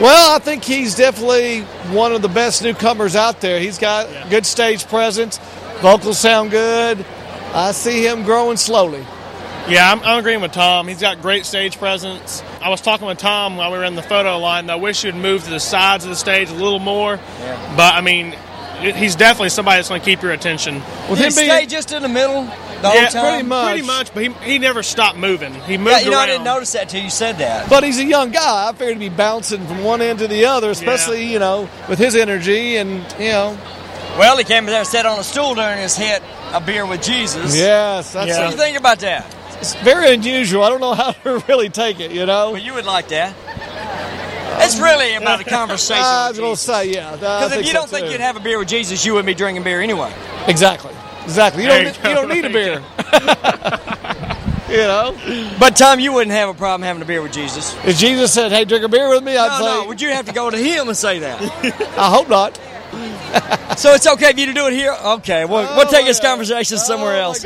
Well, 0.00 0.34
I 0.34 0.38
think 0.38 0.64
he's 0.64 0.94
definitely 0.94 1.60
one 1.94 2.14
of 2.14 2.22
the 2.22 2.30
best 2.30 2.62
newcomers 2.62 3.14
out 3.14 3.42
there. 3.42 3.60
He's 3.60 3.76
got 3.76 4.30
good 4.30 4.46
stage 4.46 4.86
presence, 4.86 5.36
vocals 5.82 6.18
sound 6.18 6.50
good. 6.50 7.04
I 7.52 7.72
see 7.72 8.06
him 8.06 8.22
growing 8.22 8.56
slowly. 8.56 9.04
Yeah, 9.68 9.92
I'm, 9.92 10.00
I'm 10.00 10.20
agreeing 10.20 10.40
with 10.40 10.52
Tom. 10.52 10.88
He's 10.88 11.02
got 11.02 11.20
great 11.20 11.44
stage 11.44 11.76
presence. 11.76 12.42
I 12.62 12.70
was 12.70 12.80
talking 12.80 13.06
with 13.06 13.18
Tom 13.18 13.58
while 13.58 13.70
we 13.70 13.76
were 13.76 13.84
in 13.84 13.94
the 13.94 14.02
photo 14.02 14.38
line. 14.38 14.70
I 14.70 14.76
wish 14.76 15.02
he'd 15.02 15.14
move 15.14 15.44
to 15.44 15.50
the 15.50 15.60
sides 15.60 16.04
of 16.04 16.10
the 16.10 16.16
stage 16.16 16.48
a 16.48 16.54
little 16.54 16.78
more. 16.78 17.18
But 17.76 17.94
I 17.96 18.00
mean, 18.00 18.34
he's 18.80 19.14
definitely 19.14 19.50
somebody 19.50 19.76
that's 19.76 19.90
going 19.90 20.00
to 20.00 20.04
keep 20.06 20.22
your 20.22 20.32
attention. 20.32 20.76
With 21.10 21.18
him 21.18 21.32
stay 21.32 21.66
just 21.66 21.92
in 21.92 22.00
the 22.00 22.08
middle 22.08 22.48
the 22.82 22.88
whole 22.88 22.96
yeah, 22.96 23.08
time. 23.08 23.24
pretty 23.24 23.48
much. 23.48 23.68
Pretty 23.72 23.86
much, 23.86 24.14
but 24.14 24.22
he, 24.22 24.52
he 24.52 24.58
never 24.58 24.82
stopped 24.82 25.18
moving. 25.18 25.52
He 25.54 25.76
moved 25.76 25.90
Yeah, 25.90 25.98
you 26.00 26.10
know, 26.10 26.18
around. 26.18 26.28
I 26.28 26.32
didn't 26.32 26.44
notice 26.44 26.72
that 26.72 26.88
till 26.88 27.02
you 27.02 27.10
said 27.10 27.38
that. 27.38 27.68
But 27.68 27.84
he's 27.84 27.98
a 27.98 28.04
young 28.04 28.30
guy. 28.30 28.68
I 28.68 28.72
figured 28.72 28.98
he'd 28.98 29.10
be 29.10 29.14
bouncing 29.14 29.66
from 29.66 29.82
one 29.82 30.00
end 30.00 30.20
to 30.20 30.28
the 30.28 30.46
other, 30.46 30.70
especially, 30.70 31.30
you 31.30 31.38
know, 31.38 31.68
with 31.88 31.98
his 31.98 32.14
energy 32.16 32.76
and, 32.76 33.04
you 33.18 33.30
know. 33.30 33.58
Well, 34.18 34.36
he 34.36 34.44
came 34.44 34.66
there, 34.66 34.78
and 34.78 34.86
sat 34.86 35.06
on 35.06 35.18
a 35.18 35.22
stool 35.22 35.54
during 35.54 35.78
his 35.78 35.96
hit, 35.96 36.22
a 36.52 36.60
beer 36.60 36.86
with 36.86 37.02
Jesus. 37.02 37.56
Yes, 37.56 38.12
that's 38.12 38.30
What 38.36 38.46
do 38.46 38.50
you 38.50 38.60
think 38.60 38.78
about 38.78 38.98
that? 39.00 39.34
It's 39.60 39.74
very 39.76 40.12
unusual. 40.12 40.62
I 40.62 40.70
don't 40.70 40.80
know 40.80 40.94
how 40.94 41.12
to 41.24 41.44
really 41.48 41.68
take 41.68 42.00
it, 42.00 42.10
you 42.10 42.26
know. 42.26 42.52
Well, 42.52 42.62
you 42.62 42.74
would 42.74 42.86
like 42.86 43.08
that. 43.08 43.34
It's 44.60 44.78
really 44.80 45.14
about 45.14 45.40
a 45.40 45.44
conversation. 45.48 46.02
I 46.02 46.28
was 46.28 46.38
going 46.38 46.54
to 46.54 46.60
say, 46.60 46.92
yeah. 46.92 47.12
Because 47.12 47.52
if 47.52 47.66
you 47.66 47.72
don't 47.72 47.88
think 47.88 48.10
you'd 48.10 48.20
have 48.20 48.36
a 48.36 48.40
beer 48.40 48.58
with 48.58 48.68
Jesus, 48.68 49.04
you 49.04 49.12
wouldn't 49.12 49.26
be 49.26 49.34
drinking 49.34 49.62
beer 49.62 49.80
anyway. 49.80 50.12
Exactly. 50.46 50.92
Exactly. 51.24 51.62
You 51.64 51.68
There 51.68 51.84
don't, 51.84 52.02
you 52.02 52.08
you 52.08 52.14
don't 52.14 52.28
need 52.28 52.44
a 52.44 52.50
beer. 52.50 52.82
you 54.70 54.76
know? 54.78 55.16
But 55.58 55.76
Tom, 55.76 56.00
you 56.00 56.12
wouldn't 56.12 56.34
have 56.34 56.48
a 56.48 56.54
problem 56.54 56.82
having 56.82 57.02
a 57.02 57.04
beer 57.04 57.22
with 57.22 57.32
Jesus. 57.32 57.74
If 57.84 57.98
Jesus 57.98 58.32
said, 58.32 58.52
hey, 58.52 58.64
drink 58.64 58.84
a 58.84 58.88
beer 58.88 59.08
with 59.08 59.22
me, 59.22 59.36
I'd 59.36 59.48
no, 59.60 59.66
say. 59.66 59.82
no. 59.82 59.88
Would 59.88 60.00
you 60.00 60.10
have 60.10 60.26
to 60.26 60.32
go 60.32 60.50
to 60.50 60.56
him 60.56 60.88
and 60.88 60.96
say 60.96 61.18
that? 61.20 61.40
I 61.98 62.10
hope 62.10 62.28
not. 62.28 62.56
so 63.78 63.92
it's 63.92 64.06
okay 64.06 64.32
for 64.32 64.40
you 64.40 64.46
to 64.46 64.54
do 64.54 64.66
it 64.66 64.72
here. 64.72 64.96
Okay, 65.04 65.44
we'll, 65.44 65.62
we'll 65.76 65.86
Oh, 65.86 65.90
take 65.90 66.06
this 66.06 66.20
conversation 66.20 66.78
somewhere 66.78 67.16
oh, 67.16 67.34
else. 67.34 67.44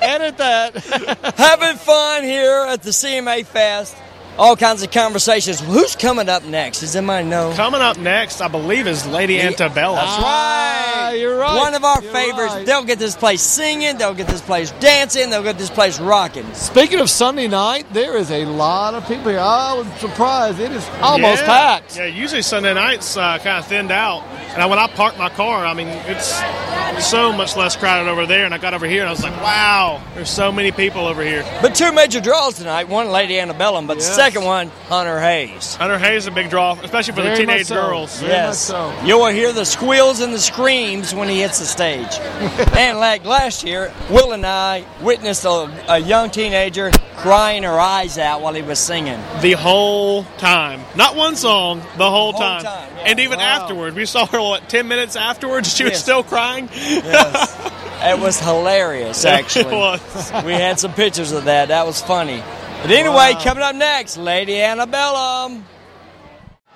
Edit 0.00 0.38
that. 0.38 1.34
Having 1.36 1.76
fun 1.76 2.22
here 2.24 2.64
at 2.68 2.82
the 2.82 2.90
CMA 2.90 3.44
Fest. 3.44 3.94
All 4.38 4.54
kinds 4.54 4.82
of 4.82 4.90
conversations. 4.90 5.60
Who's 5.60 5.96
coming 5.96 6.28
up 6.28 6.44
next? 6.44 6.80
Does 6.80 6.94
anybody 6.94 7.26
know? 7.26 7.54
Coming 7.56 7.80
up 7.80 7.96
next, 7.98 8.42
I 8.42 8.48
believe, 8.48 8.86
is 8.86 9.06
Lady 9.06 9.40
Antebellum. 9.40 9.96
That's 9.96 10.22
right. 10.22 11.14
you're 11.18 11.38
right. 11.38 11.56
One 11.56 11.74
of 11.74 11.82
our 11.84 12.02
You're 12.02 12.12
favorites. 12.12 12.52
right. 12.54 12.66
They'll 12.66 12.84
get 12.84 12.98
this 12.98 13.16
place 13.16 13.40
singing. 13.40 13.96
They'll 13.96 14.12
get 14.14 14.26
this 14.26 14.42
place 14.42 14.72
dancing. 14.72 15.30
They'll 15.30 15.42
get 15.42 15.56
this 15.56 15.70
place 15.70 15.98
rocking. 15.98 16.52
Speaking 16.52 17.00
of 17.00 17.08
Sunday 17.08 17.48
night, 17.48 17.86
there 17.94 18.14
is 18.16 18.30
a 18.30 18.44
lot 18.44 18.92
of 18.94 19.06
people 19.08 19.30
here. 19.30 19.40
I 19.40 19.72
was 19.72 19.86
surprised. 20.00 20.60
It 20.60 20.72
is 20.72 20.86
almost 21.00 21.40
yeah. 21.42 21.46
packed. 21.46 21.96
Yeah, 21.96 22.04
usually 22.06 22.42
Sunday 22.42 22.74
nights 22.74 23.16
uh, 23.16 23.38
kind 23.38 23.58
of 23.58 23.66
thinned 23.66 23.90
out. 23.90 24.22
And 24.54 24.68
when 24.68 24.78
I 24.78 24.86
parked 24.86 25.16
my 25.16 25.30
car, 25.30 25.64
I 25.64 25.72
mean, 25.72 25.88
it's 25.88 27.06
so 27.06 27.32
much 27.32 27.56
less 27.56 27.74
crowded 27.76 28.10
over 28.10 28.26
there. 28.26 28.44
And 28.44 28.52
I 28.52 28.58
got 28.58 28.74
over 28.74 28.86
here 28.86 29.00
and 29.00 29.08
I 29.08 29.12
was 29.12 29.22
like, 29.22 29.36
wow, 29.42 30.02
there's 30.14 30.30
so 30.30 30.52
many 30.52 30.72
people 30.72 31.06
over 31.06 31.22
here. 31.22 31.42
But 31.62 31.74
two 31.74 31.92
major 31.92 32.20
draws 32.20 32.54
tonight. 32.54 32.88
One, 32.88 33.08
Lady 33.08 33.38
Antebellum, 33.38 33.86
but 33.86 33.96
Yes. 33.98 34.14
The 34.26 34.32
second 34.32 34.46
one, 34.46 34.68
Hunter 34.88 35.20
Hayes. 35.20 35.74
Hunter 35.76 35.98
Hayes 35.98 36.24
is 36.24 36.26
a 36.26 36.30
big 36.30 36.50
draw, 36.50 36.72
especially 36.82 37.14
for 37.14 37.22
Very 37.22 37.36
the 37.38 37.46
much 37.46 37.54
teenage 37.56 37.66
so. 37.66 37.74
girls. 37.74 38.22
Yes. 38.22 38.70
You 39.04 39.18
will 39.18 39.26
hear 39.32 39.52
the 39.52 39.64
squeals 39.64 40.20
and 40.20 40.32
the 40.32 40.38
screams 40.38 41.14
when 41.14 41.28
he 41.28 41.40
hits 41.40 41.58
the 41.58 41.64
stage. 41.64 42.12
and 42.76 42.98
like 42.98 43.24
last 43.24 43.64
year, 43.64 43.92
Will 44.10 44.32
and 44.32 44.44
I 44.44 44.84
witnessed 45.00 45.44
a, 45.44 45.70
a 45.88 45.98
young 45.98 46.30
teenager 46.30 46.90
crying 47.16 47.62
her 47.62 47.78
eyes 47.78 48.18
out 48.18 48.40
while 48.42 48.54
he 48.54 48.62
was 48.62 48.78
singing. 48.78 49.20
The 49.40 49.52
whole 49.52 50.24
time. 50.38 50.80
Not 50.96 51.16
one 51.16 51.36
song, 51.36 51.78
the 51.96 52.10
whole, 52.10 52.32
whole 52.32 52.40
time. 52.40 52.62
time, 52.62 52.90
yeah. 52.96 53.02
And 53.06 53.20
even 53.20 53.38
Wow. 53.38 53.44
afterward. 53.62 53.94
We 53.94 54.06
saw 54.06 54.26
her, 54.26 54.40
what, 54.40 54.68
10 54.68 54.88
minutes 54.88 55.16
afterwards? 55.16 55.72
She 55.74 55.84
was 55.84 55.96
still 55.98 56.22
crying? 56.22 56.68
Yes. 56.74 57.72
It 57.98 58.20
was 58.20 58.38
hilarious, 58.38 59.24
It 59.24 59.28
actually. 59.28 59.74
was. 59.74 60.30
we 60.44 60.52
had 60.52 60.78
some 60.78 60.92
pictures 60.92 61.32
of 61.32 61.46
that. 61.46 61.68
That 61.68 61.86
was 61.86 62.00
funny. 62.00 62.42
But 62.82 62.90
anyway, 62.90 63.32
Wow. 63.34 63.40
coming 63.42 63.62
up 63.64 63.74
next, 63.74 64.16
Lady 64.16 64.60
Antebellum. 64.62 65.64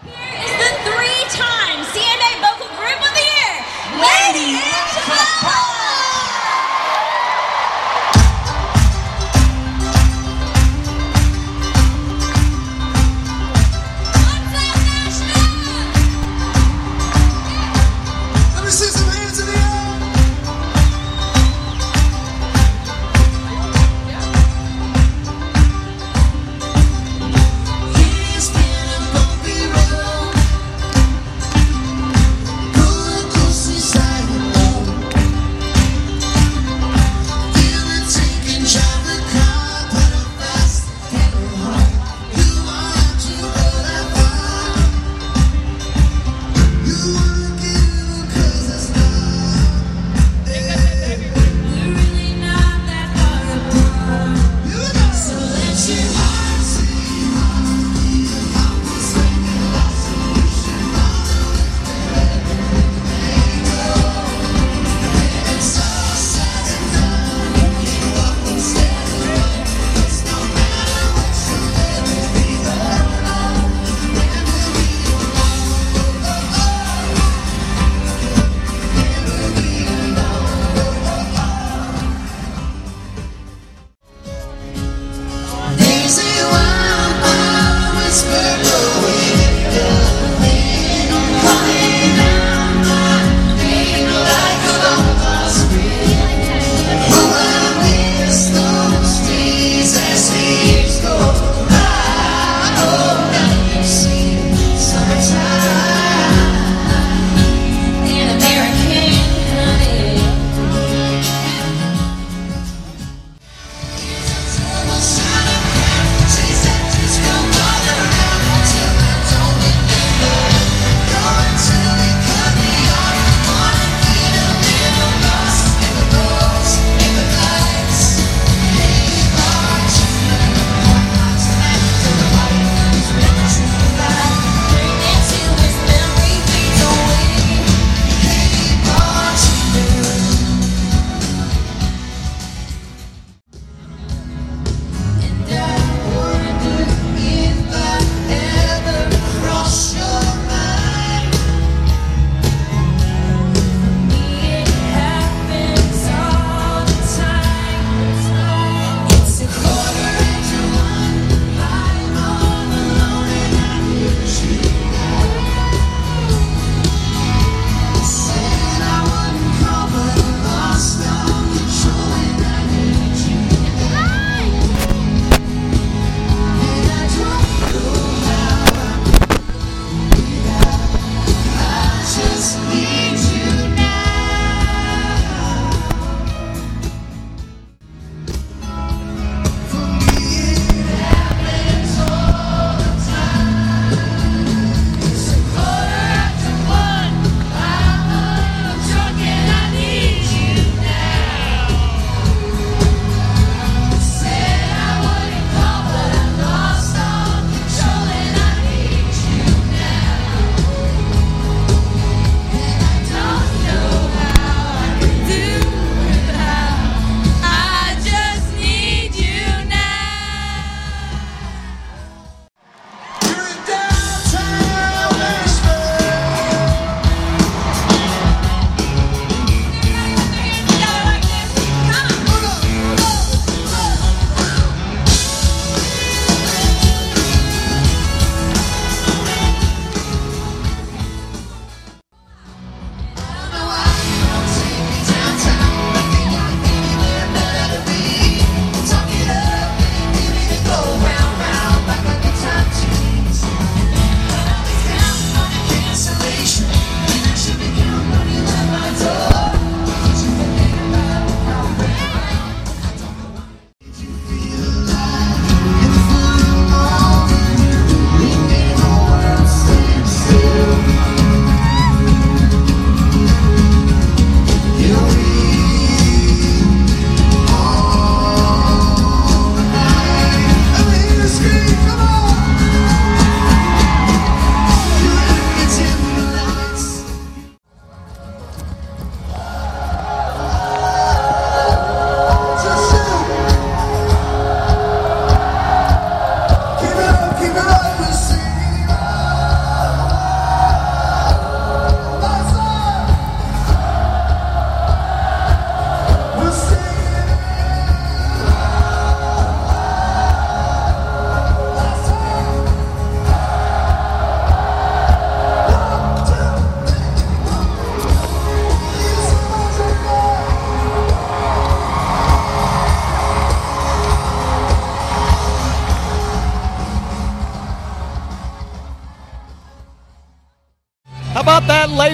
is 0.04 0.52
the 0.58 0.72
three-time 0.84 1.78
CMA 1.92 2.30
Vocal 2.40 2.68
Group 2.76 3.00
of 3.08 3.12
the 3.14 3.26
Year, 3.36 3.54
Lady 4.00 4.69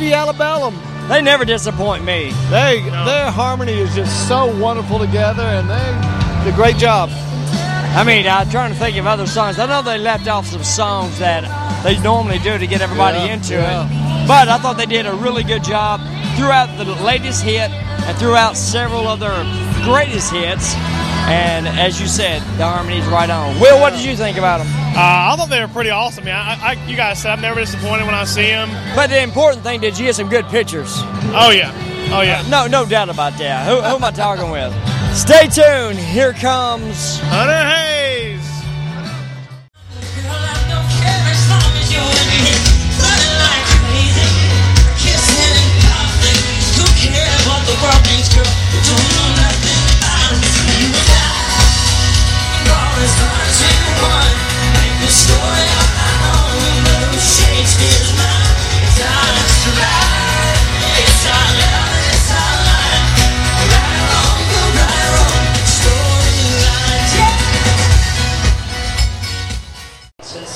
Lady 0.06 0.14
Alabama? 0.14 0.70
They 1.08 1.20
never 1.20 1.44
disappoint 1.44 2.04
me. 2.04 2.30
They 2.48 2.80
their 3.04 3.28
harmony 3.28 3.72
is 3.72 3.92
just 3.92 4.28
so 4.28 4.46
wonderful 4.56 5.00
together, 5.00 5.42
and 5.42 5.68
they 5.68 6.44
did 6.44 6.54
a 6.54 6.56
great 6.56 6.76
job. 6.76 7.10
I 7.10 8.04
mean, 8.06 8.24
I'm 8.28 8.48
trying 8.48 8.72
to 8.72 8.78
think 8.78 8.96
of 8.98 9.06
other 9.08 9.26
songs. 9.26 9.58
I 9.58 9.66
know 9.66 9.82
they 9.82 9.98
left 9.98 10.28
off 10.28 10.46
some 10.46 10.62
songs 10.62 11.18
that 11.18 11.42
they 11.82 11.98
normally 11.98 12.38
do 12.38 12.56
to 12.56 12.68
get 12.68 12.82
everybody 12.82 13.18
Yeah, 13.18 13.34
into 13.34 13.54
yeah. 13.54 13.82
it. 14.22 14.28
But 14.28 14.46
I 14.46 14.58
thought 14.58 14.76
they 14.76 14.86
did 14.86 15.06
a 15.06 15.14
really 15.14 15.42
good 15.42 15.64
job 15.64 15.98
throughout 16.36 16.68
the 16.78 16.84
latest 17.02 17.42
hit 17.42 17.72
and 17.72 18.16
throughout 18.16 18.56
several 18.56 19.08
of 19.08 19.18
their 19.18 19.42
greatest 19.82 20.30
hits. 20.32 20.72
And 21.26 21.66
as 21.66 22.00
you 22.00 22.06
said, 22.06 22.42
the 22.58 22.64
harmony's 22.64 23.06
right 23.06 23.28
on. 23.28 23.58
Will, 23.58 23.80
what 23.80 23.92
did 23.92 24.04
you 24.04 24.14
think 24.14 24.38
about 24.38 24.58
them? 24.58 24.68
Uh, 24.96 25.32
I 25.32 25.36
thought 25.36 25.50
they 25.50 25.60
were 25.60 25.68
pretty 25.68 25.90
awesome. 25.90 26.26
Yeah, 26.26 26.40
I, 26.40 26.70
I, 26.70 26.86
you 26.86 26.96
guys 26.96 27.20
said 27.20 27.32
I'm 27.32 27.42
never 27.42 27.60
disappointed 27.60 28.06
when 28.06 28.14
I 28.14 28.24
see 28.24 28.46
them. 28.46 28.70
But 28.96 29.08
the 29.10 29.22
important 29.22 29.62
thing, 29.62 29.80
did 29.82 29.98
you 29.98 30.06
get 30.06 30.14
some 30.16 30.30
good 30.30 30.46
pictures? 30.46 30.88
Oh 31.36 31.50
yeah, 31.54 31.70
oh 32.14 32.22
yeah. 32.22 32.42
No, 32.48 32.66
no 32.66 32.86
doubt 32.86 33.10
about 33.10 33.36
that. 33.36 33.68
Who, 33.68 33.76
who 33.76 33.96
am 33.96 34.04
I 34.04 34.10
talking 34.10 34.50
with? 34.50 34.72
Stay 35.14 35.48
tuned. 35.48 35.98
Here 35.98 36.32
comes 36.32 37.18
Hunter 37.24 37.52
Hayes. 37.52 37.95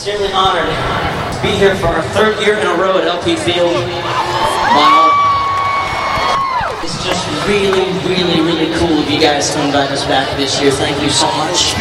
Sincerely 0.00 0.32
honored 0.32 0.64
to 0.64 1.42
be 1.42 1.50
here 1.50 1.76
for 1.76 1.88
our 1.88 2.00
third 2.16 2.40
year 2.40 2.56
in 2.56 2.66
a 2.66 2.74
row 2.74 2.96
at 2.96 3.06
LP 3.06 3.36
Field. 3.36 3.68
Wow. 3.68 5.12
It's 6.82 7.04
just 7.04 7.28
really, 7.46 7.84
really, 8.08 8.40
really 8.40 8.74
cool 8.78 8.96
of 8.96 9.10
you 9.10 9.20
guys 9.20 9.50
to 9.50 9.62
invite 9.62 9.90
us 9.90 10.06
back 10.06 10.34
this 10.38 10.58
year. 10.58 10.70
Thank 10.70 11.02
you 11.02 11.10
so 11.10 11.26
much. 11.36 11.74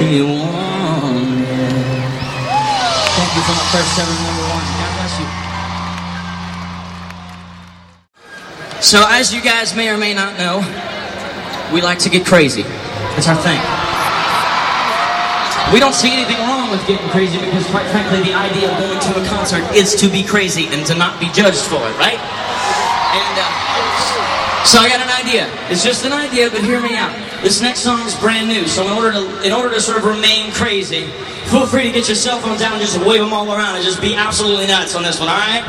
Wanted. 0.00 1.48
Thank 3.18 3.30
you 3.34 3.42
for 3.42 3.52
my 3.52 3.66
first 3.74 3.98
ever 3.98 4.14
number 4.14 4.46
one. 4.46 4.62
God 4.78 4.92
bless 4.94 5.18
you. 5.18 5.26
So, 8.80 9.04
as 9.08 9.34
you 9.34 9.42
guys 9.42 9.74
may 9.74 9.88
or 9.90 9.98
may 9.98 10.14
not 10.14 10.38
know, 10.38 10.62
we 11.72 11.82
like 11.82 11.98
to 12.00 12.08
get 12.08 12.24
crazy. 12.24 12.62
It's 13.16 13.26
our 13.26 13.36
thing. 13.36 13.60
We 15.74 15.80
don't 15.80 15.94
see 15.94 16.12
anything 16.12 16.38
wrong 16.46 16.70
with 16.70 16.86
getting 16.86 17.08
crazy 17.10 17.38
because, 17.38 17.66
quite 17.66 17.86
frankly, 17.90 18.22
the 18.22 18.34
idea 18.34 18.70
of 18.70 18.78
going 18.78 19.00
to 19.00 19.20
a 19.20 19.26
concert 19.26 19.62
is 19.74 19.94
to 19.96 20.08
be 20.08 20.22
crazy 20.22 20.68
and 20.68 20.86
to 20.86 20.94
not 20.94 21.20
be 21.20 21.28
judged 21.32 21.60
for 21.60 21.76
it, 21.76 21.98
right? 21.98 22.37
So 24.68 24.76
I 24.76 24.86
got 24.92 25.00
an 25.00 25.08
idea. 25.08 25.48
It's 25.72 25.82
just 25.82 26.04
an 26.04 26.12
idea, 26.12 26.50
but 26.50 26.60
hear 26.60 26.78
me 26.78 26.94
out. 26.94 27.08
This 27.40 27.62
next 27.62 27.80
song 27.80 28.04
is 28.06 28.14
brand 28.14 28.48
new, 28.48 28.68
so 28.68 28.84
in 28.84 28.92
order 28.92 29.12
to 29.12 29.24
in 29.40 29.50
order 29.50 29.72
to 29.72 29.80
sort 29.80 29.96
of 29.96 30.04
remain 30.04 30.52
crazy, 30.52 31.08
feel 31.48 31.64
free 31.64 31.84
to 31.84 31.90
get 31.90 32.06
your 32.06 32.14
cell 32.14 32.38
phones 32.38 32.60
out 32.60 32.74
and 32.74 32.82
just 32.82 33.00
wave 33.00 33.20
them 33.20 33.32
all 33.32 33.48
around 33.48 33.76
and 33.76 33.84
just 33.84 33.98
be 34.02 34.14
absolutely 34.14 34.66
nuts 34.66 34.94
on 34.94 35.02
this 35.02 35.18
one. 35.18 35.30
All 35.30 35.40
right? 35.40 35.64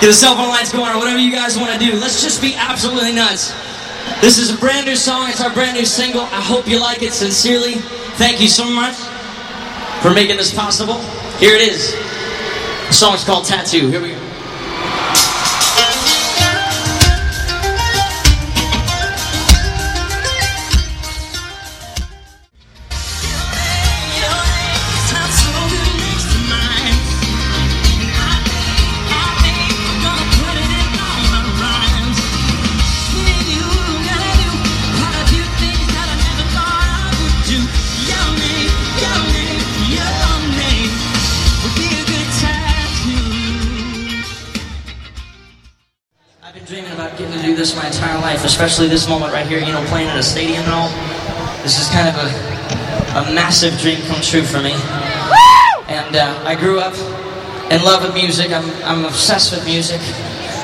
Get 0.00 0.08
the 0.08 0.12
cell 0.12 0.34
phone 0.34 0.48
lights 0.48 0.72
going 0.72 0.90
or 0.90 0.98
whatever 0.98 1.20
you 1.20 1.30
guys 1.30 1.56
want 1.56 1.72
to 1.72 1.78
do. 1.78 1.94
Let's 1.94 2.24
just 2.24 2.42
be 2.42 2.56
absolutely 2.56 3.12
nuts. 3.12 3.54
This 4.20 4.38
is 4.38 4.50
a 4.50 4.58
brand 4.58 4.86
new 4.86 4.96
song. 4.96 5.30
It's 5.30 5.40
our 5.40 5.54
brand 5.54 5.78
new 5.78 5.86
single. 5.86 6.22
I 6.22 6.42
hope 6.42 6.66
you 6.66 6.80
like 6.80 7.02
it 7.02 7.12
sincerely. 7.12 7.74
Thank 8.18 8.40
you 8.40 8.48
so 8.48 8.68
much 8.68 8.96
for 10.02 10.10
making 10.12 10.38
this 10.38 10.52
possible. 10.52 10.98
Here 11.38 11.54
it 11.54 11.62
is. 11.62 11.94
The 12.88 12.94
song 12.94 13.14
is 13.14 13.22
called 13.22 13.44
Tattoo. 13.44 13.90
Here 13.90 14.02
we 14.02 14.10
go. 14.10 14.23
Especially 48.54 48.86
this 48.86 49.08
moment 49.08 49.32
right 49.32 49.48
here, 49.48 49.58
you 49.58 49.72
know, 49.72 49.84
playing 49.86 50.08
in 50.08 50.16
a 50.16 50.22
stadium 50.22 50.62
and 50.62 50.70
all. 50.70 50.88
This 51.66 51.82
is 51.82 51.90
kind 51.90 52.06
of 52.06 52.14
a, 52.14 52.30
a 53.18 53.34
massive 53.34 53.74
dream 53.80 53.98
come 54.06 54.22
true 54.22 54.44
for 54.44 54.62
me. 54.62 54.70
And 55.90 56.14
uh, 56.14 56.38
I 56.46 56.54
grew 56.54 56.78
up 56.78 56.94
in 57.72 57.82
love 57.82 58.04
with 58.04 58.14
music. 58.14 58.52
I'm, 58.52 58.70
I'm 58.86 59.06
obsessed 59.06 59.50
with 59.50 59.66
music. 59.66 59.98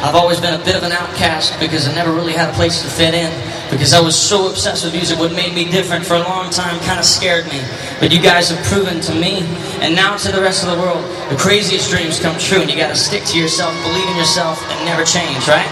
I've 0.07 0.14
always 0.14 0.38
been 0.38 0.55
a 0.55 0.64
bit 0.64 0.76
of 0.76 0.85
an 0.85 0.92
outcast 0.92 1.59
because 1.59 1.88
I 1.88 1.92
never 1.92 2.12
really 2.12 2.33
had 2.33 2.48
a 2.48 2.53
place 2.53 2.81
to 2.83 2.88
fit 2.88 3.12
in. 3.12 3.26
Because 3.72 3.92
I 3.92 3.98
was 3.98 4.14
so 4.14 4.48
obsessed 4.48 4.85
with 4.85 4.94
music, 4.94 5.18
what 5.18 5.33
made 5.33 5.53
me 5.53 5.64
different 5.64 6.07
for 6.07 6.14
a 6.14 6.22
long 6.22 6.48
time 6.48 6.79
kind 6.87 7.00
of 7.00 7.05
scared 7.05 7.46
me. 7.46 7.61
But 7.98 8.12
you 8.14 8.22
guys 8.22 8.50
have 8.50 8.64
proven 8.66 9.00
to 9.00 9.14
me, 9.14 9.42
and 9.83 9.96
now 9.96 10.16
to 10.16 10.31
the 10.31 10.40
rest 10.40 10.62
of 10.62 10.70
the 10.70 10.79
world, 10.79 11.03
the 11.29 11.37
craziest 11.37 11.90
dreams 11.90 12.20
come 12.20 12.38
true, 12.38 12.62
and 12.62 12.70
you 12.70 12.76
gotta 12.76 12.94
stick 12.94 13.24
to 13.35 13.38
yourself, 13.38 13.74
believe 13.83 14.09
in 14.09 14.16
yourself, 14.16 14.62
and 14.70 14.87
never 14.87 15.05
change, 15.05 15.46
right? 15.48 15.66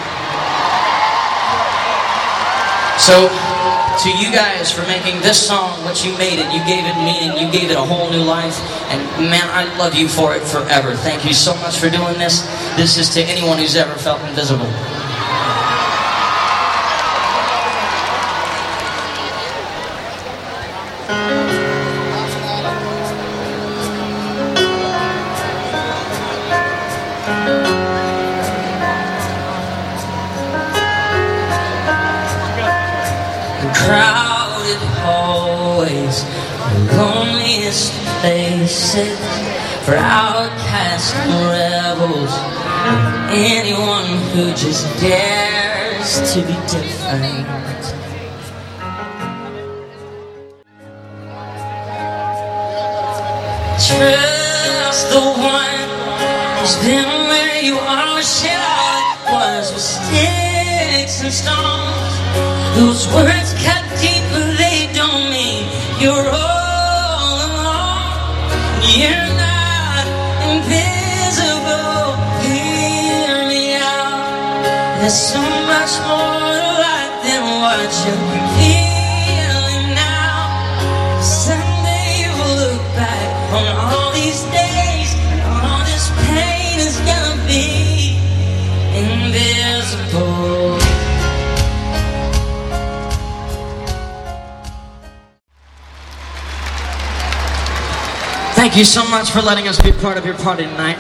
So, 2.99 3.29
to 4.03 4.11
you 4.11 4.31
guys 4.31 4.71
for 4.71 4.83
making 4.83 5.21
this 5.23 5.39
song 5.45 5.83
what 5.85 6.05
you 6.05 6.17
made 6.19 6.39
it, 6.39 6.53
you 6.53 6.63
gave 6.67 6.85
it 6.85 6.97
meaning, 7.03 7.37
you 7.39 7.51
gave 7.51 7.71
it 7.71 7.77
a 7.77 7.83
whole 7.83 8.11
new 8.11 8.23
life, 8.23 8.59
and 8.91 9.01
man, 9.31 9.49
I 9.51 9.65
love 9.77 9.95
you 9.95 10.09
for 10.09 10.35
it 10.35 10.43
forever. 10.43 10.95
Thank 10.95 11.25
you 11.25 11.33
so 11.33 11.55
much 11.57 11.79
for 11.79 11.91
doing 11.91 12.19
this. 12.19 12.43
This 12.77 12.99
is 12.99 13.09
to 13.15 13.23
anyone 13.23 13.59
who's 13.59 13.77
ever 13.77 13.95
felt 13.95 14.21
invisible. 14.23 14.71
Crowded 33.89 34.83
hallways, 35.01 36.23
the 36.89 36.97
loneliest 36.99 37.91
places 38.21 39.17
for 39.87 39.97
outcasts 39.97 41.15
and 41.15 41.33
rebels, 41.49 42.33
anyone 43.33 44.05
who 44.33 44.51
just 44.53 44.85
dares 45.01 46.35
to 46.35 46.41
be 46.43 46.53
different. 46.69 47.49
Trust 53.89 55.05
the 55.17 55.25
one 55.41 55.89
who's 56.59 56.77
been 56.85 57.09
where 57.33 57.63
you 57.63 57.79
are, 57.79 58.21
shit 58.21 58.53
all 58.53 59.01
it 59.01 59.33
was 59.33 59.73
with 59.73 59.81
sticks 59.81 61.23
and 61.23 61.33
stones. 61.33 62.09
Those 62.77 63.09
words 63.13 63.48
cut 63.65 63.85
mean 65.31 65.65
you're 66.01 66.29
all 66.31 67.37
alone. 67.49 68.07
You're 68.99 69.31
not 69.47 70.05
invisible. 70.51 72.15
Hear 72.47 73.49
me 73.49 73.75
out. 73.75 75.58
You 98.79 98.85
so 98.85 99.05
much 99.09 99.33
for 99.33 99.43
letting 99.43 99.67
us 99.67 99.83
be 99.83 99.91
part 99.91 100.17
of 100.17 100.25
your 100.25 100.37
party 100.37 100.63
tonight. 100.63 100.99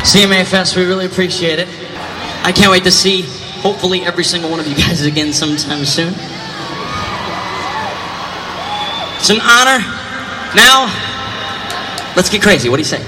CMA 0.00 0.44
Fest, 0.44 0.76
we 0.76 0.84
really 0.84 1.06
appreciate 1.06 1.58
it. 1.58 1.66
I 2.44 2.52
can't 2.52 2.70
wait 2.70 2.84
to 2.84 2.90
see, 2.90 3.22
hopefully, 3.62 4.02
every 4.02 4.24
single 4.24 4.50
one 4.50 4.60
of 4.60 4.66
you 4.66 4.74
guys 4.74 5.00
again 5.06 5.32
sometime 5.32 5.86
soon. 5.86 6.12
It's 9.16 9.30
an 9.30 9.40
honor. 9.40 9.82
Now, 10.54 10.92
let's 12.14 12.28
get 12.28 12.42
crazy. 12.42 12.68
What 12.68 12.76
do 12.76 12.82
you 12.82 12.84
say? 12.84 13.02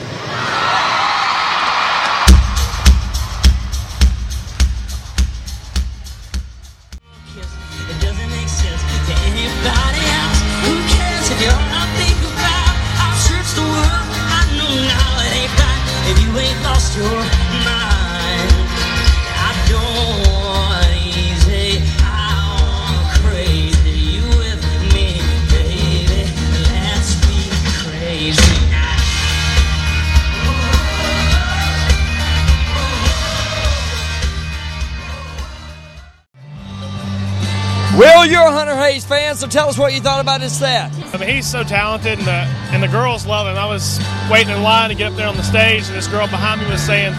Us 39.71 39.79
what 39.79 39.93
you 39.95 40.01
thought 40.01 40.21
about 40.21 40.41
his 40.41 40.53
set. 40.57 40.93
I 41.15 41.19
mean, 41.19 41.29
he's 41.29 41.47
so 41.47 41.63
talented, 41.63 42.19
and 42.19 42.27
the 42.27 42.41
and 42.75 42.83
the 42.83 42.89
girls 42.89 43.25
love 43.25 43.47
him. 43.47 43.57
I 43.57 43.67
was 43.67 44.01
waiting 44.31 44.53
in 44.55 44.63
line 44.63 44.89
to 44.91 44.97
get 44.97 45.13
up 45.13 45.17
there 45.17 45.29
on 45.29 45.37
the 45.37 45.45
stage, 45.45 45.87
and 45.87 45.97
this 45.97 46.09
girl 46.09 46.27
behind 46.27 46.61
me 46.61 46.69
was 46.69 46.83
saying, 46.83 47.13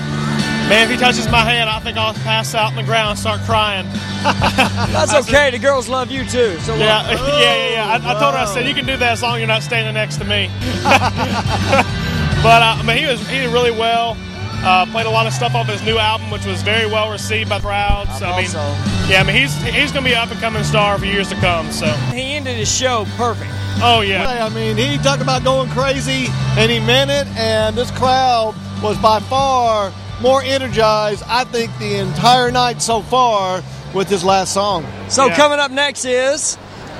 "Man, 0.67 0.83
if 0.83 0.89
he 0.91 0.97
touches 0.97 1.29
my 1.31 1.39
hand, 1.45 1.69
I 1.69 1.79
think 1.79 1.97
I'll 1.97 2.13
pass 2.13 2.53
out 2.53 2.67
on 2.71 2.75
the 2.75 2.83
ground 2.83 3.11
and 3.11 3.19
start 3.19 3.39
crying." 3.41 3.85
That's 4.23 5.11
I 5.13 5.21
said- 5.21 5.33
okay. 5.33 5.49
The 5.51 5.59
girls 5.59 5.87
love 5.87 6.11
you 6.11 6.25
too. 6.25 6.59
So 6.59 6.75
Yeah, 6.75 6.99
uh, 6.99 7.11
yeah, 7.39 7.55
yeah, 7.55 7.71
yeah. 7.71 7.87
I, 7.87 7.95
I 7.95 8.19
told 8.19 8.33
her, 8.35 8.39
I 8.41 8.45
said, 8.45 8.67
you 8.67 8.73
can 8.75 8.85
do 8.85 8.97
that 8.97 9.13
as 9.13 9.21
long 9.23 9.35
as 9.35 9.39
you're 9.39 9.47
not 9.47 9.63
standing 9.63 9.93
next 9.93 10.17
to 10.17 10.25
me. 10.25 10.49
but 12.43 12.61
uh, 12.61 12.75
I 12.77 12.83
mean, 12.85 12.97
he 12.97 13.05
was 13.05 13.25
he 13.29 13.39
did 13.39 13.53
really 13.53 13.71
well. 13.71 14.17
Uh, 14.63 14.85
played 14.91 15.07
a 15.07 15.09
lot 15.09 15.25
of 15.25 15.33
stuff 15.33 15.55
off 15.55 15.67
his 15.67 15.81
new 15.83 15.97
album, 15.97 16.29
which 16.29 16.45
was 16.45 16.61
very 16.61 16.85
well 16.85 17.09
received 17.11 17.49
by 17.49 17.57
the 17.57 17.63
crowd. 17.65 18.07
So 18.19 18.27
I 18.27 18.37
mean, 18.41 18.47
so. 18.47 18.59
yeah, 19.09 19.21
I 19.21 19.23
mean, 19.23 19.35
he's 19.35 19.55
he's 19.63 19.91
going 19.91 20.03
to 20.03 20.09
be 20.09 20.13
an 20.13 20.19
up 20.19 20.29
and 20.31 20.39
coming 20.39 20.63
star 20.63 20.97
for 20.99 21.05
years 21.05 21.29
to 21.29 21.35
come. 21.35 21.71
So 21.71 21.87
He 22.13 22.33
ended 22.33 22.55
his 22.57 22.71
show 22.71 23.05
perfect. 23.17 23.49
Oh 23.83 24.01
yeah. 24.01 24.45
I 24.45 24.49
mean, 24.49 24.77
he 24.77 24.97
talked 24.99 25.21
about 25.23 25.43
going 25.43 25.69
crazy, 25.71 26.27
and 26.57 26.69
he 26.71 26.79
meant 26.79 27.09
it. 27.09 27.25
And 27.35 27.75
this 27.75 27.89
crowd 27.91 28.53
was 28.83 28.97
by 28.99 29.19
far 29.21 29.91
more 30.21 30.43
energized, 30.43 31.23
I 31.25 31.43
think, 31.45 31.75
the 31.79 31.95
entire 31.97 32.51
night 32.51 32.81
so 32.83 33.01
far 33.01 33.63
with 33.95 34.07
his 34.09 34.23
last 34.23 34.53
song. 34.53 34.85
So 35.09 35.29
coming 35.31 35.57
up 35.57 35.71
next 35.71 36.05
is 36.05 36.51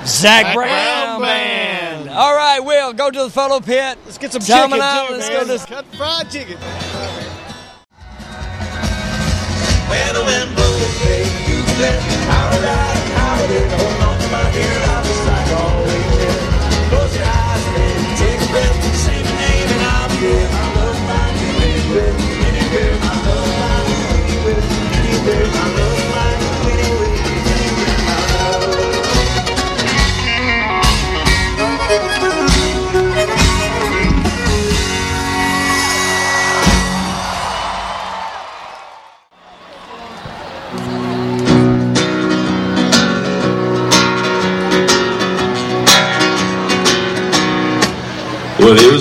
Zach, 0.05 0.45
Zac 0.45 0.55
Brown, 0.55 1.19
Brown 1.19 1.21
Band. 1.21 2.09
All 2.09 2.35
right, 2.35 2.59
Will, 2.59 2.93
go 2.93 3.11
to 3.11 3.19
the 3.25 3.29
photo 3.29 3.59
pit. 3.59 3.99
Let's 4.05 4.17
Get 4.17 4.31
some 4.33 4.41
Tell 4.41 4.63
'em 4.63 4.69
chicken 4.71 4.81
out. 4.81 5.07
too, 5.09 5.13
Let's 5.13 5.29
man. 5.29 5.47
go 5.47 5.57
to 5.57 5.65
Cut 5.67 5.85
fried 5.95 6.31
chicken. 6.31 6.57
Where 9.91 10.13
the 10.13 10.23
wind 10.23 10.55
blows, 10.55 10.99
baby, 11.03 11.51
you 11.51 11.63
bet. 11.77 12.40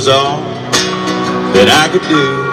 Was 0.00 0.08
all 0.08 0.40
that 1.52 1.68
I 1.68 1.92
could 1.92 2.00
do 2.08 2.49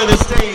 to 0.00 0.06
the 0.06 0.16
stage. 0.16 0.49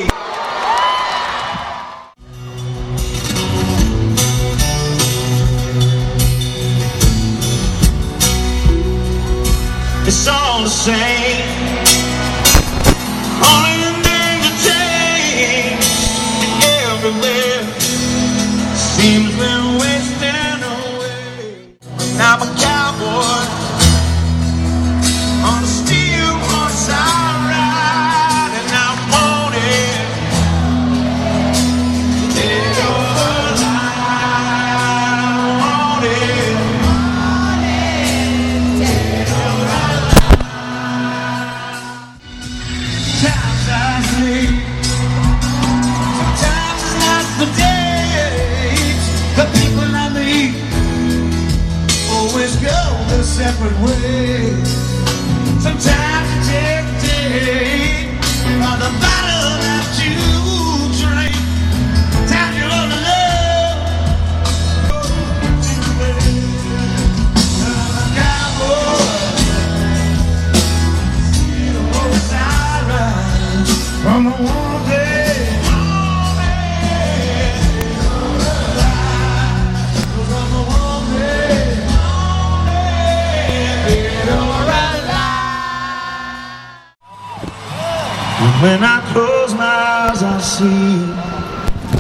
And 88.38 88.62
when 88.62 88.84
I 88.84 89.00
close 89.14 89.54
my 89.54 89.64
eyes, 89.64 90.22
I 90.22 90.42
see 90.42 90.98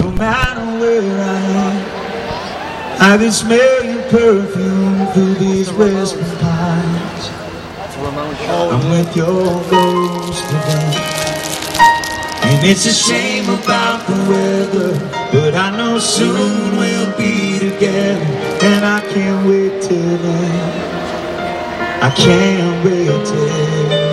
no 0.01 0.11
matter 0.11 0.65
where 0.81 1.01
I 1.01 1.39
am. 1.63 1.95
I 2.99 3.17
can 3.17 3.31
smell 3.31 3.85
your 3.85 4.03
perfume 4.03 5.07
through 5.13 5.35
these 5.35 5.71
western 5.71 6.25
pines. 6.39 7.29
I'm 7.97 8.89
with 8.91 9.15
your 9.15 9.45
ghost 9.69 10.43
today. 10.49 11.15
And 12.43 12.65
it's 12.67 12.85
a 12.85 12.93
shame 12.93 13.45
about 13.45 14.05
the 14.05 14.13
weather, 14.29 14.91
but 15.31 15.55
I 15.55 15.75
know 15.77 15.99
soon 15.99 16.77
we'll 16.77 17.17
be 17.17 17.59
together. 17.59 18.25
And 18.61 18.85
I 18.85 18.99
can't 19.13 19.47
wait 19.47 19.81
till 19.81 20.17
then. 20.17 20.83
I 22.03 22.09
can't 22.13 22.83
wait 22.83 23.25
till 23.25 23.45
then. 23.45 24.04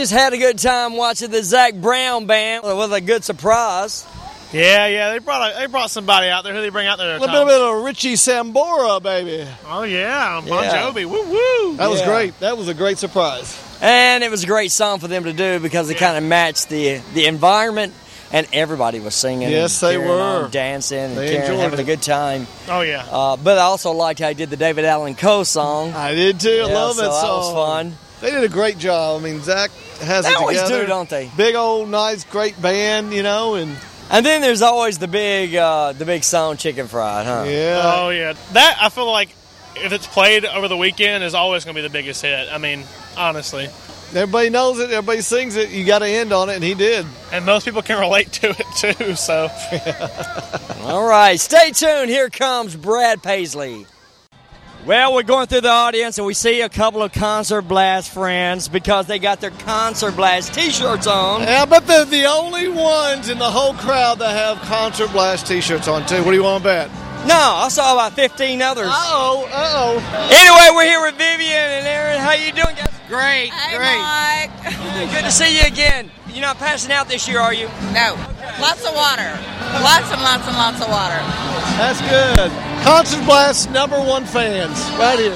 Just 0.00 0.12
had 0.12 0.32
a 0.32 0.38
good 0.38 0.58
time 0.58 0.96
watching 0.96 1.30
the 1.30 1.42
Zac 1.44 1.74
Brown 1.74 2.24
band 2.24 2.64
with 2.64 2.90
a 2.90 3.02
good 3.02 3.22
surprise. 3.22 4.06
Yeah, 4.50 4.86
yeah, 4.86 5.10
they 5.12 5.18
brought 5.18 5.52
a, 5.52 5.58
they 5.58 5.66
brought 5.66 5.90
somebody 5.90 6.28
out 6.28 6.42
there. 6.42 6.54
Who 6.54 6.62
they 6.62 6.70
bring 6.70 6.86
out 6.86 6.96
there? 6.96 7.18
A 7.18 7.20
little 7.20 7.44
bit 7.44 7.60
of 7.60 7.84
Richie 7.84 8.14
Sambora, 8.14 9.02
baby. 9.02 9.46
Oh 9.68 9.82
yeah, 9.82 10.40
Bon 10.48 10.64
Yeah. 10.64 10.90
Jovi. 10.90 11.04
Woo 11.04 11.22
woo. 11.30 11.76
That 11.76 11.90
was 11.90 12.00
great. 12.00 12.40
That 12.40 12.56
was 12.56 12.68
a 12.68 12.72
great 12.72 12.96
surprise. 12.96 13.62
And 13.82 14.24
it 14.24 14.30
was 14.30 14.42
a 14.42 14.46
great 14.46 14.70
song 14.72 15.00
for 15.00 15.06
them 15.06 15.24
to 15.24 15.34
do 15.34 15.60
because 15.60 15.90
it 15.90 15.98
kind 15.98 16.16
of 16.16 16.24
matched 16.24 16.70
the 16.70 17.02
the 17.12 17.26
environment, 17.26 17.92
and 18.32 18.46
everybody 18.54 19.00
was 19.00 19.14
singing. 19.14 19.50
Yes, 19.50 19.78
they 19.80 19.98
were. 19.98 20.18
on, 20.18 20.50
dancing, 20.50 20.96
and 20.98 21.14
They 21.18 21.26
carrying, 21.26 21.42
enjoyed 21.42 21.60
having 21.60 21.80
a 21.80 21.84
good 21.84 22.00
time. 22.00 22.46
Oh 22.68 22.80
yeah. 22.80 23.04
Uh, 23.10 23.36
but 23.36 23.58
I 23.58 23.64
also 23.64 23.92
liked 23.92 24.18
how 24.20 24.28
he 24.28 24.34
did 24.34 24.48
the 24.48 24.56
David 24.56 24.86
Allan 24.86 25.14
Coe 25.14 25.42
song. 25.42 25.92
I 25.92 26.14
did 26.14 26.40
too. 26.40 26.48
I 26.64 26.68
Yeah, 26.68 26.74
love 26.74 26.94
so 26.96 27.02
that 27.02 27.08
that 27.10 27.28
was 27.28 27.52
fun. 27.52 27.96
They 28.20 28.30
did 28.30 28.44
a 28.44 28.48
great 28.48 28.78
job. 28.78 29.20
I 29.20 29.24
mean, 29.24 29.40
Zac 29.40 29.70
has 30.02 30.24
They 30.24 30.30
it 30.32 30.36
always 30.36 30.60
together. 30.62 30.82
do, 30.82 30.86
don't 30.86 31.08
they? 31.08 31.30
Big 31.36 31.54
old 31.54 31.88
nice, 31.88 32.24
great 32.24 32.60
band, 32.60 33.12
you 33.12 33.22
know, 33.22 33.54
and 33.54 33.76
And 34.10 34.26
then 34.26 34.42
there's 34.42 34.62
always 34.62 34.98
the 34.98 35.08
big 35.08 35.54
uh, 35.54 35.92
the 35.92 36.04
big 36.04 36.22
song 36.24 36.56
Chicken 36.56 36.86
Fried, 36.88 37.26
huh? 37.26 37.44
yeah. 37.46 37.94
Oh 37.96 38.10
yeah. 38.10 38.34
That 38.52 38.78
I 38.80 38.88
feel 38.90 39.10
like 39.10 39.30
if 39.76 39.92
it's 39.92 40.06
played 40.06 40.44
over 40.44 40.68
the 40.68 40.76
weekend, 40.76 41.24
is 41.24 41.34
always 41.34 41.64
going 41.64 41.74
to 41.76 41.82
be 41.82 41.86
the 41.86 41.92
biggest 41.92 42.20
hit. 42.22 42.48
I 42.52 42.58
mean, 42.58 42.84
honestly. 43.16 43.68
Everybody 44.12 44.50
knows 44.50 44.80
it. 44.80 44.90
Everybody 44.90 45.20
sings 45.20 45.54
it. 45.54 45.70
You 45.70 45.86
got 45.86 46.00
to 46.00 46.08
end 46.08 46.32
on 46.32 46.50
it, 46.50 46.56
and 46.56 46.64
he 46.64 46.74
did. 46.74 47.06
And 47.30 47.46
most 47.46 47.64
people 47.64 47.80
can 47.80 48.00
relate 48.06 48.32
to 48.32 48.50
it 48.50 48.66
too. 48.96 49.14
So, 49.14 49.48
All 50.82 51.06
right, 51.06 51.38
stay 51.38 51.70
tuned. 51.70 52.10
Here 52.10 52.28
comes 52.28 52.74
Brad 52.74 53.22
Paisley. 53.22 53.86
Well, 54.86 55.12
we're 55.12 55.24
going 55.24 55.46
through 55.46 55.60
the 55.60 55.68
audience 55.70 56.16
and 56.16 56.26
we 56.26 56.32
see 56.32 56.62
a 56.62 56.68
couple 56.70 57.02
of 57.02 57.12
Concert 57.12 57.62
Blast 57.62 58.10
friends 58.10 58.66
because 58.66 59.06
they 59.06 59.18
got 59.18 59.40
their 59.40 59.50
Concert 59.50 60.16
Blast 60.16 60.54
t 60.54 60.70
shirts 60.70 61.06
on. 61.06 61.42
Yeah, 61.42 61.66
but 61.66 61.86
they're 61.86 62.06
the 62.06 62.24
only 62.24 62.66
ones 62.68 63.28
in 63.28 63.38
the 63.38 63.50
whole 63.50 63.74
crowd 63.74 64.20
that 64.20 64.30
have 64.30 64.56
Concert 64.66 65.12
Blast 65.12 65.46
T-shirts 65.46 65.86
on 65.86 66.06
too. 66.06 66.24
What 66.24 66.30
do 66.30 66.36
you 66.36 66.42
want 66.42 66.62
to 66.62 66.68
bet? 66.68 66.90
No, 67.26 67.36
I 67.36 67.68
saw 67.68 67.92
about 67.92 68.14
15 68.14 68.62
others. 68.62 68.88
Uh 68.88 68.92
oh, 68.92 69.48
uh 69.52 69.72
oh. 69.76 70.28
Anyway, 70.32 70.74
we're 70.74 70.88
here 70.88 71.02
with 71.02 71.16
Vivian 71.16 71.52
and 71.52 71.86
Aaron. 71.86 72.18
How 72.18 72.32
you 72.32 72.50
doing, 72.52 72.74
guys? 72.74 72.88
Great, 73.08 73.52
great. 73.76 74.00
Mike. 74.00 75.12
Good 75.12 75.24
to 75.24 75.30
see 75.30 75.60
you 75.60 75.66
again. 75.66 76.10
You're 76.28 76.40
not 76.40 76.56
passing 76.56 76.92
out 76.92 77.08
this 77.08 77.28
year, 77.28 77.40
are 77.40 77.52
you? 77.52 77.66
No. 77.92 78.16
Lots 78.58 78.86
of 78.86 78.94
water. 78.94 79.28
Lots 79.84 80.08
and 80.10 80.22
lots 80.22 80.46
and 80.48 80.56
lots 80.56 80.80
of 80.80 80.88
water. 80.88 81.20
That's 81.76 82.00
good. 82.08 82.69
Concert 82.82 83.24
Blast 83.26 83.70
number 83.70 83.98
one 84.00 84.24
fans 84.24 84.78
right 84.98 85.18
here. 85.18 85.32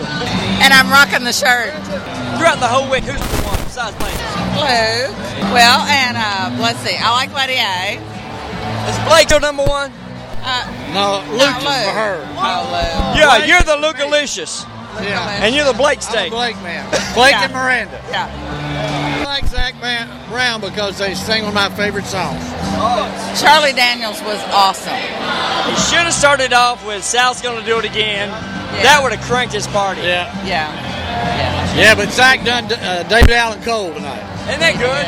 And 0.64 0.72
I'm 0.72 0.88
rocking 0.90 1.24
the 1.24 1.32
shirt. 1.32 1.72
Throughout 2.38 2.58
the 2.58 2.66
whole 2.66 2.90
week, 2.90 3.04
who's 3.04 3.20
the 3.20 3.42
one 3.46 3.58
besides 3.64 3.96
Blake? 3.98 4.16
Blue. 4.56 5.12
Well, 5.52 5.80
and 5.86 6.16
uh, 6.16 6.56
let's 6.62 6.78
see. 6.80 6.96
I 6.96 7.10
like 7.12 7.32
Lady 7.34 7.60
A. 7.60 8.00
Is 8.90 8.98
Blake 9.08 9.30
your 9.30 9.40
number 9.40 9.62
one? 9.64 9.92
Uh, 10.42 10.64
No, 10.92 11.24
Luke 11.32 11.56
is 11.56 11.64
for 11.64 11.94
her. 11.94 12.18
Lou. 12.34 13.20
Yeah, 13.20 13.44
you're 13.44 13.62
the 13.62 13.76
Lugalicious. 13.76 14.64
Yeah. 15.02 15.24
Man. 15.26 15.42
And 15.42 15.54
you're 15.54 15.64
the 15.66 15.72
Blake 15.72 15.98
I'm 15.98 16.02
steak. 16.02 16.30
Blake 16.30 16.56
man. 16.62 16.88
Blake 17.14 17.32
Yeah. 17.32 17.44
and 17.44 17.52
Miranda. 17.52 18.00
Yeah. 18.10 18.28
I 19.34 19.38
like 19.38 19.50
Zac 19.50 19.74
Brown 20.30 20.60
because 20.60 20.98
they 20.98 21.12
sing 21.14 21.42
one 21.42 21.48
of 21.48 21.54
my 21.54 21.68
favorite 21.70 22.04
songs. 22.04 22.38
Charlie 23.42 23.72
Daniels 23.72 24.22
was 24.22 24.38
awesome. 24.54 24.94
He 24.94 25.74
should 25.90 26.06
have 26.06 26.14
started 26.14 26.52
off 26.52 26.86
with 26.86 27.02
South's 27.02 27.42
gonna 27.42 27.66
do 27.66 27.80
it 27.80 27.84
again. 27.84 28.28
That 28.86 29.00
would 29.02 29.10
have 29.10 29.26
cranked 29.26 29.52
his 29.52 29.66
party. 29.66 30.02
Yeah. 30.02 30.30
Yeah. 30.46 30.70
Yeah, 30.70 31.74
yeah 31.74 31.94
but 31.96 32.10
Zac 32.10 32.44
done 32.44 32.70
uh, 32.70 33.02
David 33.08 33.32
Allan 33.32 33.60
Coe 33.62 33.92
tonight. 33.92 34.22
Isn't 34.46 34.60
that 34.62 34.78
good? 34.78 35.02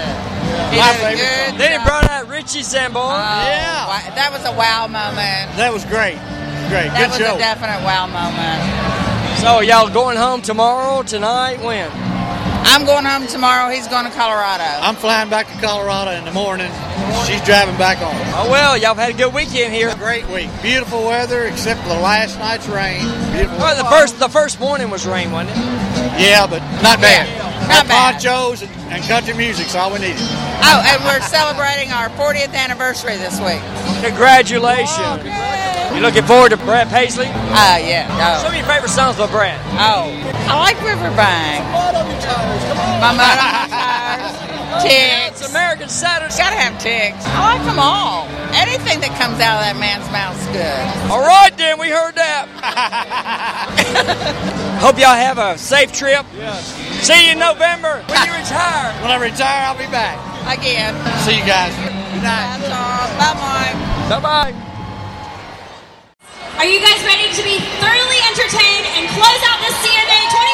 He 0.75 0.83
My 0.83 0.91
did 0.91 0.99
a 0.99 1.05
favorite 1.07 1.23
good. 1.23 1.61
Then 1.63 1.79
he 1.79 1.87
brought 1.87 2.11
out 2.11 2.27
Richie 2.27 2.67
Sambora. 2.67 3.23
Yeah. 3.47 3.87
Wow, 3.87 4.11
That 4.17 4.31
was 4.35 4.43
a 4.43 4.51
wow 4.59 4.89
moment. 4.91 5.55
That 5.55 5.73
was 5.73 5.85
great. 5.85 6.19
Great. 6.67 6.91
That 6.91 6.99
Good 6.99 7.09
was 7.15 7.19
show. 7.23 7.37
a 7.37 7.39
definite 7.39 7.79
wow 7.87 8.11
moment. 8.11 8.59
So 9.39 9.61
y'all 9.61 9.89
going 9.89 10.17
home 10.17 10.43
tomorrow, 10.43 11.05
tonight, 11.05 11.63
when? 11.63 11.87
I'm 12.69 12.85
going 12.85 13.05
home 13.05 13.27
tomorrow. 13.27 13.71
He's 13.73 13.89
going 13.89 14.05
to 14.05 14.11
Colorado. 14.11 14.65
I'm 14.65 14.97
flying 14.97 15.31
back 15.31 15.47
to 15.49 15.55
Colorado 15.65 16.11
in 16.13 16.25
the 16.25 16.33
morning. 16.33 16.71
She's 17.27 17.41
driving 17.43 17.77
back 17.79 17.99
home. 17.99 18.15
Oh 18.35 18.51
well, 18.51 18.77
y'all 18.77 18.95
had 18.95 19.11
a 19.11 19.17
good 19.17 19.33
weekend 19.33 19.73
here. 19.73 19.95
Great 19.97 20.27
week. 20.29 20.51
Beautiful 20.63 21.05
weather 21.07 21.45
except 21.45 21.81
for 21.83 21.89
the 21.89 22.01
last 22.01 22.39
night's 22.39 22.67
rain. 22.69 23.01
Beautiful. 23.33 23.59
Well, 23.59 23.77
the 23.83 23.89
first 23.89 24.19
the 24.19 24.29
first 24.29 24.61
morning 24.61 24.91
was 24.91 25.07
rain, 25.07 25.31
wasn't 25.33 25.57
it? 25.57 25.63
Yeah, 26.21 26.47
but 26.47 26.61
not 26.83 27.01
bad. 27.01 27.27
Not 27.69 27.87
Got 27.87 27.89
bad. 27.89 28.13
ponchos 28.23 28.63
and, 28.63 28.71
and 28.93 29.03
country 29.05 29.35
music's 29.35 29.75
all 29.75 29.91
we 29.93 29.99
needed. 30.01 30.21
Oh, 30.21 30.83
and 30.87 31.03
we're 31.05 31.21
celebrating 31.23 31.91
our 31.93 32.09
40th 32.11 32.55
anniversary 32.55 33.17
this 33.17 33.41
week. 33.41 33.61
Congratulations. 34.05 34.99
Oh, 35.25 35.93
you 35.95 36.01
looking 36.03 36.25
forward 36.25 36.51
to 36.51 36.57
Brad 36.59 36.89
Paisley? 36.89 37.27
Oh, 37.27 37.77
yeah. 37.81 38.07
Some 38.39 38.47
Oh. 38.47 38.49
of 38.51 38.55
your 38.55 38.67
favorite 38.67 38.91
songs 38.91 39.17
by 39.17 39.27
Brad. 39.27 39.59
oh. 39.81 40.13
I 40.49 40.55
like 40.61 40.77
Riverbank. 40.85 41.65
My 43.01 43.13
mud 43.13 43.37
on 43.39 43.53
my 43.53 43.67
tires. 43.69 44.83
Ticks. 44.83 45.41
It's 45.41 45.51
American 45.51 45.89
Saturday. 45.89 46.35
Gotta 46.37 46.57
have 46.57 46.79
ticks. 46.81 47.25
I 47.27 47.57
like 47.57 47.65
them 47.65 47.79
all. 47.79 48.27
Anything 48.53 49.01
that 49.01 49.13
comes 49.17 49.41
out 49.41 49.61
of 49.61 49.65
that 49.65 49.77
man's 49.81 50.09
mouth 50.13 50.37
is 50.37 50.49
good. 50.53 50.85
All 51.11 51.21
right, 51.25 51.53
then 51.57 51.79
we 51.79 51.89
heard 51.89 52.15
that. 52.17 52.49
Hope 54.85 54.99
y'all 54.99 55.17
have 55.17 55.39
a 55.39 55.57
safe 55.57 55.93
trip. 55.93 56.27
Yes. 56.37 56.75
See 57.05 57.27
you 57.27 57.33
in 57.33 57.39
November 57.39 58.05
when 58.09 58.21
you 58.27 58.33
retire. 58.37 58.93
When 59.01 59.11
I 59.11 59.19
retire, 59.21 59.69
I'll 59.69 59.79
be 59.79 59.89
back. 59.89 60.21
Again. 60.47 60.95
See 61.25 61.37
you 61.41 61.47
guys. 61.47 61.73
Good 61.81 62.23
night. 62.23 62.61
Bye-bye. 63.19 63.73
Bye 64.09 64.21
bye. 64.21 64.53
Are 66.57 66.65
you 66.65 66.81
guys 66.81 67.01
ready 67.05 67.29
to 67.37 67.43
be 67.45 67.61
thoroughly 67.83 68.21
entertained 68.33 68.87
and 68.97 69.05
close 69.13 69.43
out 69.45 69.61
this 69.61 69.77
CMA 69.85 70.21
2014 70.33 70.46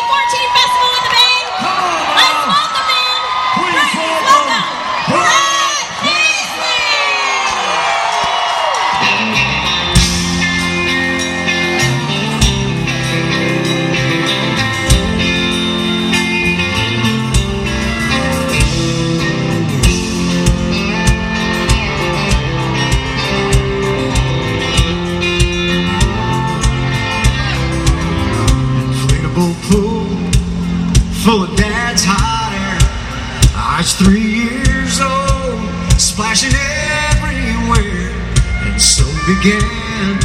began 39.42 40.18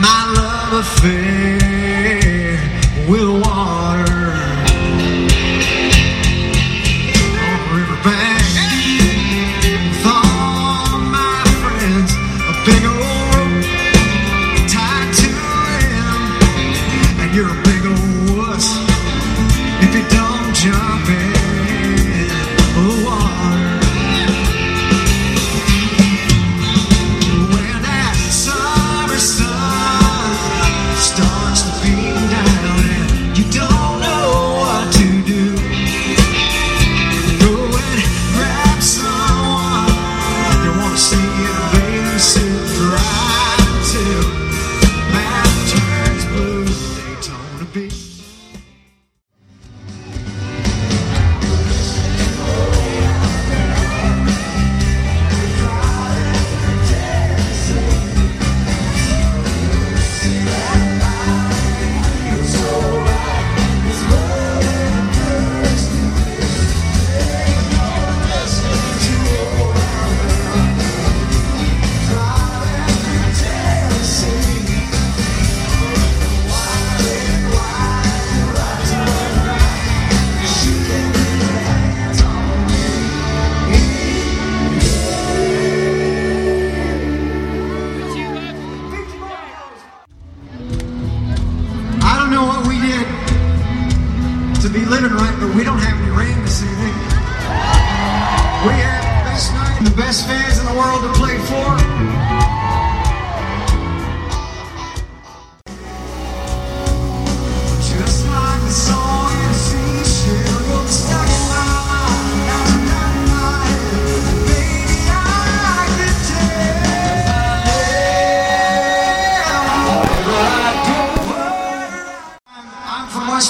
my 0.00 0.32
love 0.34 0.80
affair 0.80 2.58
with 3.06 3.28
water. 3.44 4.01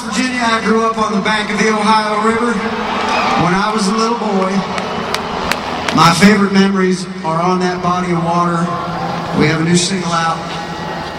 I 0.01 0.65
grew 0.65 0.89
up 0.89 0.97
on 0.97 1.13
the 1.13 1.21
bank 1.21 1.51
of 1.53 1.59
the 1.59 1.69
Ohio 1.69 2.25
River 2.25 2.57
when 3.45 3.53
I 3.53 3.69
was 3.77 3.89
a 3.89 3.93
little 3.93 4.17
boy. 4.17 4.49
My 5.93 6.17
favorite 6.17 6.55
memories 6.55 7.05
are 7.29 7.43
on 7.43 7.61
that 7.61 7.83
body 7.83 8.13
of 8.17 8.25
water. 8.25 8.57
We 9.39 9.45
have 9.53 9.61
a 9.61 9.65
new 9.65 9.77
single 9.77 10.13
out. 10.13 10.41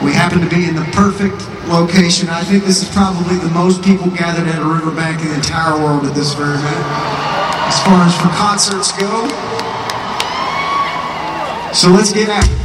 We 0.01 0.11
happen 0.11 0.41
to 0.41 0.49
be 0.49 0.65
in 0.65 0.73
the 0.73 0.89
perfect 0.89 1.37
location. 1.69 2.29
I 2.29 2.43
think 2.43 2.65
this 2.65 2.81
is 2.81 2.89
probably 2.89 3.37
the 3.37 3.53
most 3.53 3.83
people 3.83 4.09
gathered 4.09 4.47
at 4.47 4.57
a 4.57 4.65
riverbank 4.65 5.21
in 5.21 5.27
the 5.29 5.35
entire 5.35 5.77
world 5.77 6.05
at 6.05 6.15
this 6.15 6.33
very 6.33 6.57
minute. 6.57 6.89
As 7.69 7.77
far 7.85 8.01
as 8.09 8.17
for 8.17 8.33
concerts 8.33 8.89
go. 8.97 9.29
So 11.77 11.93
let's 11.93 12.11
get 12.11 12.29
at 12.29 12.49
it. 12.49 12.62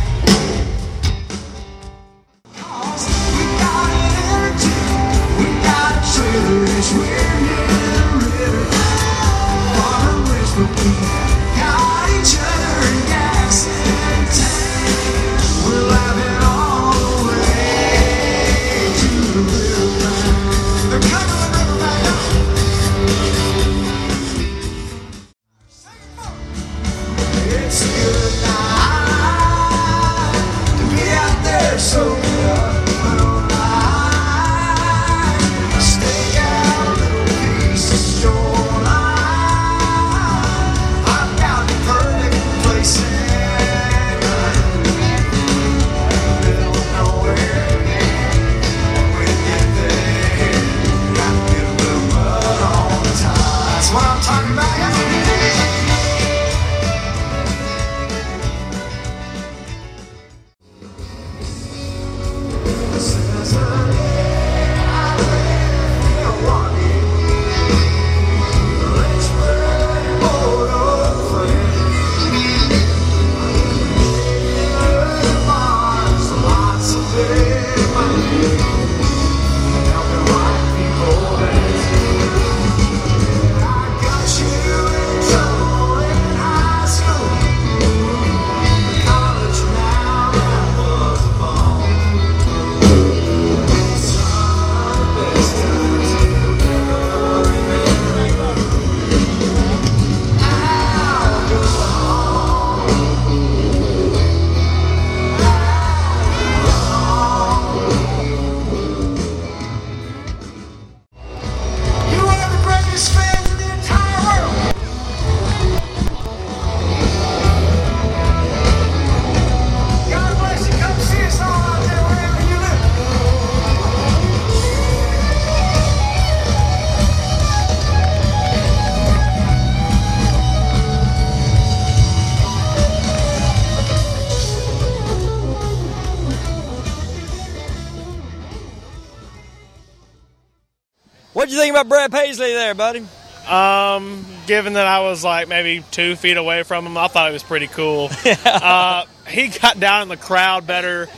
Paisley 142.92 143.00
there, 143.00 143.02
buddy? 143.02 143.06
Um, 143.48 144.26
given 144.46 144.74
that 144.74 144.86
I 144.86 145.00
was 145.00 145.24
like 145.24 145.48
maybe 145.48 145.82
two 145.90 146.16
feet 146.16 146.36
away 146.36 146.62
from 146.64 146.86
him, 146.86 146.96
I 146.96 147.08
thought 147.08 147.30
it 147.30 147.32
was 147.32 147.42
pretty 147.42 147.66
cool. 147.66 148.10
uh, 148.44 149.04
he 149.26 149.48
got 149.48 149.80
down 149.80 150.02
in 150.02 150.08
the 150.08 150.16
crowd 150.16 150.66
better. 150.66 151.08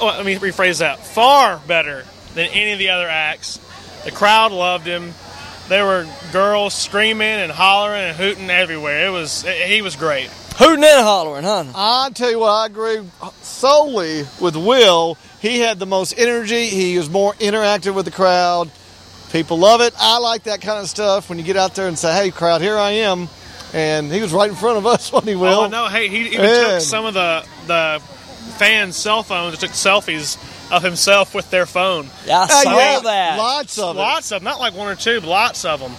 Oh, 0.00 0.06
let 0.06 0.24
me 0.24 0.36
rephrase 0.36 0.78
that: 0.78 1.04
far 1.04 1.60
better 1.66 2.04
than 2.34 2.48
any 2.50 2.72
of 2.72 2.78
the 2.78 2.90
other 2.90 3.08
acts. 3.08 3.58
The 4.04 4.12
crowd 4.12 4.52
loved 4.52 4.86
him. 4.86 5.14
There 5.68 5.84
were 5.84 6.06
girls 6.30 6.74
screaming 6.74 7.26
and 7.26 7.50
hollering 7.50 8.02
and 8.02 8.16
hooting 8.16 8.50
everywhere. 8.50 9.06
It 9.06 9.10
was 9.10 9.42
he 9.42 9.82
was 9.82 9.96
great. 9.96 10.28
Hooting 10.56 10.84
and 10.84 11.00
hollering, 11.00 11.42
huh? 11.42 11.64
I 11.74 12.10
tell 12.14 12.30
you 12.30 12.38
what, 12.38 12.50
I 12.50 12.66
agree 12.66 13.00
solely 13.42 14.24
with 14.40 14.54
Will. 14.54 15.18
He 15.40 15.58
had 15.58 15.80
the 15.80 15.86
most 15.86 16.14
energy. 16.16 16.66
He 16.66 16.96
was 16.96 17.10
more 17.10 17.32
interactive 17.34 17.94
with 17.94 18.04
the 18.04 18.12
crowd. 18.12 18.70
People 19.34 19.58
love 19.58 19.80
it. 19.80 19.92
I 19.98 20.18
like 20.18 20.44
that 20.44 20.60
kind 20.60 20.78
of 20.78 20.88
stuff 20.88 21.28
when 21.28 21.38
you 21.38 21.44
get 21.44 21.56
out 21.56 21.74
there 21.74 21.88
and 21.88 21.98
say, 21.98 22.14
"Hey, 22.14 22.30
crowd, 22.30 22.60
here 22.60 22.78
I 22.78 22.90
am," 22.92 23.28
and 23.72 24.12
he 24.12 24.20
was 24.22 24.32
right 24.32 24.48
in 24.48 24.54
front 24.54 24.78
of 24.78 24.86
us, 24.86 25.10
wasn't 25.12 25.30
he, 25.30 25.34
Will? 25.34 25.48
Oh 25.62 25.66
no! 25.66 25.88
Hey, 25.88 26.06
he 26.06 26.28
even 26.28 26.42
Man. 26.42 26.70
took 26.70 26.80
some 26.82 27.04
of 27.04 27.14
the 27.14 27.44
the 27.66 28.00
fans' 28.58 28.94
cell 28.94 29.24
phones 29.24 29.58
took 29.58 29.72
selfies 29.72 30.38
of 30.70 30.84
himself 30.84 31.34
with 31.34 31.50
their 31.50 31.66
phone. 31.66 32.08
Yeah, 32.26 32.38
I 32.38 32.44
Uh, 32.44 32.46
saw 32.46 32.78
yeah, 32.78 33.00
that. 33.00 33.36
Lots 33.38 33.76
of 33.80 33.96
it. 33.96 33.98
Lots 33.98 34.30
of, 34.30 34.42
not 34.44 34.60
like 34.60 34.74
one 34.76 34.86
or 34.86 34.94
two, 34.94 35.20
but 35.20 35.28
lots 35.28 35.64
of 35.64 35.80
them. 35.80 35.92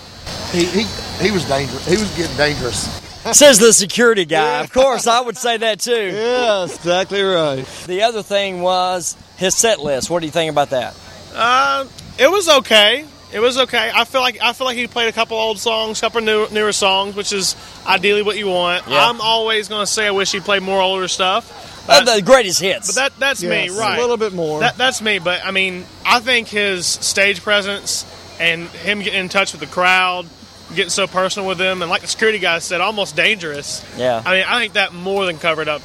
He, 0.53 0.63
he 0.63 0.83
he 1.21 1.31
was 1.31 1.43
dangerous. 1.43 1.85
He 1.85 1.97
was 1.97 2.09
getting 2.15 2.37
dangerous. 2.37 2.85
Says 3.33 3.59
the 3.59 3.73
security 3.73 4.23
guy. 4.23 4.61
Of 4.61 4.71
course, 4.71 5.07
I 5.07 5.19
would 5.19 5.37
say 5.37 5.57
that 5.57 5.81
too. 5.81 5.91
Yeah, 6.13 6.63
exactly 6.63 7.21
right. 7.21 7.65
The 7.85 8.03
other 8.03 8.23
thing 8.23 8.61
was 8.61 9.17
his 9.35 9.55
set 9.55 9.81
list. 9.81 10.09
What 10.09 10.21
do 10.21 10.25
you 10.25 10.31
think 10.31 10.49
about 10.51 10.69
that? 10.69 10.95
Uh, 11.33 11.85
it 12.17 12.31
was 12.31 12.47
okay. 12.47 13.05
It 13.35 13.41
was 13.41 13.57
okay. 13.57 13.91
I 13.93 14.05
feel 14.05 14.21
like 14.21 14.41
I 14.41 14.53
feel 14.53 14.63
like 14.63 14.77
he 14.77 14.87
played 14.87 15.09
a 15.09 15.11
couple 15.11 15.35
old 15.35 15.59
songs, 15.59 15.99
couple 15.99 16.21
new, 16.21 16.47
newer 16.51 16.71
songs, 16.71 17.17
which 17.17 17.33
is 17.33 17.53
ideally 17.85 18.21
what 18.21 18.37
you 18.37 18.47
want. 18.47 18.87
Yeah. 18.87 19.09
I'm 19.09 19.19
always 19.19 19.67
going 19.67 19.81
to 19.81 19.91
say 19.91 20.07
I 20.07 20.11
wish 20.11 20.31
he 20.31 20.39
played 20.39 20.63
more 20.63 20.79
older 20.79 21.09
stuff. 21.09 21.83
Oh, 21.89 22.15
the 22.15 22.21
greatest 22.21 22.61
hits. 22.61 22.87
But 22.87 22.95
that 22.95 23.19
that's 23.19 23.43
Yes, 23.43 23.69
me, 23.69 23.77
right? 23.77 23.97
A 23.97 24.01
little 24.01 24.15
bit 24.15 24.31
more. 24.31 24.61
That, 24.61 24.77
that's 24.77 25.01
me. 25.01 25.19
But 25.19 25.45
I 25.45 25.51
mean, 25.51 25.85
I 26.05 26.21
think 26.21 26.47
his 26.47 26.87
stage 26.87 27.41
presence 27.41 28.05
and 28.39 28.69
him 28.69 28.99
getting 28.99 29.19
in 29.19 29.27
touch 29.27 29.51
with 29.51 29.59
the 29.59 29.67
crowd, 29.67 30.27
getting 30.73 30.89
so 30.89 31.05
personal 31.05 31.45
with 31.45 31.57
them, 31.57 31.81
and 31.81 31.91
like 31.91 32.03
the 32.03 32.07
security 32.07 32.39
guy 32.39 32.59
said, 32.59 32.79
almost 32.79 33.17
dangerous. 33.17 33.83
Yeah. 33.97 34.23
I 34.25 34.33
mean, 34.33 34.45
I 34.47 34.61
think 34.61 34.73
that 34.73 34.93
more 34.93 35.25
than 35.25 35.39
covered 35.39 35.67
up 35.67 35.81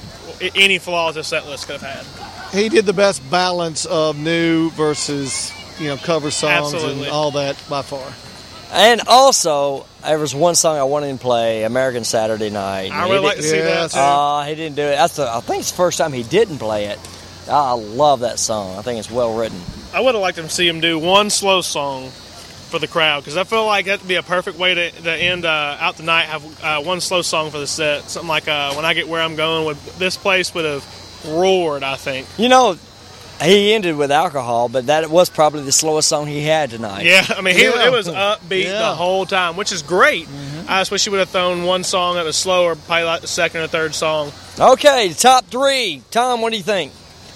any 0.55 0.79
flaws 0.79 1.17
this 1.17 1.27
set 1.27 1.47
list 1.47 1.67
could 1.67 1.81
have 1.81 2.05
had. 2.07 2.55
he 2.55 2.69
did 2.69 2.87
the 2.87 2.93
best 2.93 3.29
balance 3.29 3.87
of 3.87 4.17
new 4.17 4.71
versus 4.71 5.53
you 5.81 5.89
know 5.89 5.97
cover 5.97 6.31
songs 6.31 6.75
Absolutely. 6.75 7.05
and 7.05 7.11
all 7.13 7.33
that 7.33 7.57
by 7.69 7.83
far. 7.83 8.13
And 8.73 9.01
also, 9.09 9.85
there 10.05 10.19
was 10.19 10.33
one 10.33 10.55
song 10.55 10.77
I 10.79 10.85
wanted 10.85 11.09
him 11.09 11.19
to 11.19 11.23
play, 11.23 11.65
American 11.65 12.05
Saturday 12.05 12.51
Night. 12.51 12.93
I 12.93 13.01
and 13.01 13.09
would 13.11 13.19
he 13.21 13.25
like 13.27 13.37
to 13.37 13.43
did- 13.43 13.51
see 13.51 13.59
that 13.61 13.91
too. 13.91 13.99
Uh, 13.99 14.45
he 14.45 14.55
didn't 14.55 14.77
do 14.77 14.83
it. 14.83 14.95
That's 14.97 15.17
the, 15.17 15.29
I 15.29 15.41
think 15.41 15.61
it's 15.63 15.73
the 15.73 15.77
first 15.77 15.99
time 15.99 16.13
he 16.13 16.23
didn't 16.23 16.59
play 16.59 16.85
it. 16.85 16.99
I 17.51 17.73
love 17.73 18.21
that 18.21 18.39
song. 18.39 18.79
I 18.79 18.83
think 18.83 19.01
it's 19.01 19.11
well 19.11 19.37
written. 19.37 19.59
I 19.93 20.01
would 20.01 20.15
have 20.15 20.23
liked 20.23 20.37
to 20.39 20.49
see 20.49 20.69
him 20.69 20.79
do 20.81 21.01
one 21.01 21.31
slow 21.31 21.63
song 21.63 22.11
for 22.11 22.79
the 22.79 22.87
crowd 22.87 23.25
because 23.25 23.37
I 23.37 23.43
feel 23.43 23.67
like 23.67 23.87
that'd 23.87 24.07
be 24.07 24.15
a 24.15 24.23
perfect 24.23 24.57
way 24.57 24.73
to, 24.75 24.91
to 24.93 25.11
end 25.13 25.45
uh, 25.45 25.77
out 25.81 25.97
the 25.97 26.05
night. 26.05 26.27
Have 26.27 26.63
uh, 26.63 26.81
one 26.83 27.01
slow 27.01 27.23
song 27.23 27.51
for 27.51 27.59
the 27.59 27.67
set, 27.67 28.05
something 28.09 28.29
like 28.29 28.47
uh, 28.47 28.75
"When 28.75 28.85
I 28.85 28.95
Get 28.95 29.09
Where 29.09 29.21
I'm 29.21 29.35
Going." 29.35 29.65
Would 29.67 29.79
this 29.99 30.17
place 30.17 30.55
would 30.55 30.65
have 30.65 31.25
roared? 31.27 31.83
I 31.83 31.97
think. 31.97 32.29
You 32.39 32.49
know, 32.49 32.79
he 33.43 33.73
ended 33.75 33.97
with 33.97 34.11
alcohol, 34.13 34.69
but 34.69 34.87
that 34.87 35.09
was 35.11 35.31
probably 35.31 35.63
the 35.63 35.73
slowest 35.73 36.09
song 36.09 36.27
he 36.27 36.43
had 36.43 36.71
tonight. 36.71 37.05
Yeah, 37.07 37.25
I 37.37 37.41
mean, 37.41 37.55
he, 37.57 37.65
Yeah. 37.65 37.87
it 37.87 37.93
was 37.93 38.07
upbeat 38.09 38.65
Yeah. 38.65 38.79
the 38.81 38.95
whole 38.95 39.25
time, 39.27 39.57
which 39.57 39.73
is 39.73 39.83
great. 39.83 40.27
Mm-hmm. 40.27 40.67
I 40.69 40.81
just 40.81 40.91
wish 40.91 41.05
he 41.05 41.11
would 41.11 41.21
have 41.21 41.31
thrown 41.31 41.65
one 41.65 41.83
song 41.85 42.17
that 42.17 42.25
was 42.25 42.37
slower, 42.37 42.75
probably 42.77 43.05
like 43.05 43.21
the 43.23 43.27
second 43.27 43.63
or 43.63 43.67
third 43.67 43.95
song. 43.95 44.33
Okay, 44.59 45.13
top 45.15 45.47
three. 45.47 46.03
Tom, 46.11 46.41
what 46.43 46.51
do 46.53 46.57
you 46.59 46.63
think? 46.63 46.93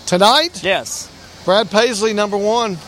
Tonight, 0.07 0.63
Yes. 0.63 1.09
Brad 1.45 1.71
Paisley 1.71 2.13
number 2.13 2.37
one. 2.39 2.79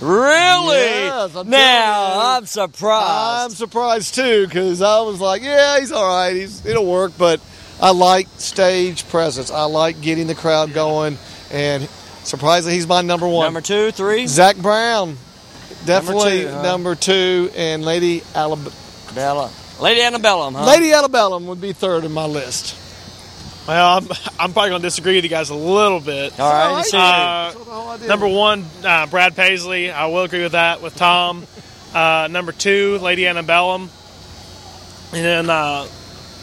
Really? 0.00 0.76
Yes, 0.78 1.34
I'm 1.36 1.48
now. 1.48 2.36
I'm 2.36 2.46
surprised. 2.46 3.44
I'm 3.44 3.50
surprised 3.56 4.14
too 4.16 4.46
because 4.46 4.82
I 4.82 5.00
was 5.02 5.20
like, 5.20 5.42
yeah, 5.42 5.78
he's 5.78 5.92
all 5.92 6.04
right. 6.08 6.34
He's 6.34 6.66
it'll 6.66 6.86
work, 6.90 7.12
but 7.16 7.40
I 7.80 7.92
like 7.92 8.26
stage 8.38 9.08
presence. 9.08 9.50
I 9.52 9.64
like 9.64 10.00
getting 10.00 10.26
the 10.26 10.34
crowd 10.34 10.72
going, 10.74 11.18
and 11.52 11.88
surprisingly, 12.24 12.74
he's 12.74 12.86
my 12.86 13.02
number 13.02 13.28
one. 13.28 13.46
Number 13.46 13.60
two, 13.60 13.90
three. 13.90 14.26
Zac 14.26 14.56
Brown, 14.56 15.16
definitely 15.84 16.42
two, 16.42 16.62
number 16.62 16.94
two, 16.94 17.50
and 17.56 17.84
Lady 17.84 18.22
Alabama. 18.34 18.74
Bella. 19.14 19.50
Lady 19.80 20.00
Antebellum, 20.00 20.54
huh? 20.54 20.64
Lady 20.66 20.92
Alabama 20.92 21.38
would 21.38 21.60
be 21.60 21.72
third 21.72 22.04
in 22.04 22.12
my 22.12 22.24
list. 22.26 22.78
Well, 23.66 23.98
I'm, 23.98 24.08
I'm 24.38 24.52
probably 24.52 24.70
going 24.70 24.82
to 24.82 24.86
disagree 24.86 25.16
with 25.16 25.24
you 25.24 25.30
guys 25.30 25.50
a 25.50 25.54
little 25.54 26.00
bit. 26.00 26.38
All 26.38 26.50
right, 26.52 26.72
let's. 26.72 26.94
Uh, 26.94 27.98
number 28.06 28.26
one, 28.28 28.64
uh, 28.84 29.06
Brad 29.06 29.36
Paisley. 29.36 29.90
I 29.90 30.06
will 30.06 30.22
agree 30.22 30.42
with 30.42 30.52
that 30.52 30.82
with 30.82 30.96
Tom. 30.96 31.46
Uh, 31.94 32.28
number 32.30 32.52
two, 32.52 32.98
Lady 32.98 33.26
Antebellum. 33.26 33.90
And 35.12 35.24
then 35.24 35.50
uh, 35.50 35.86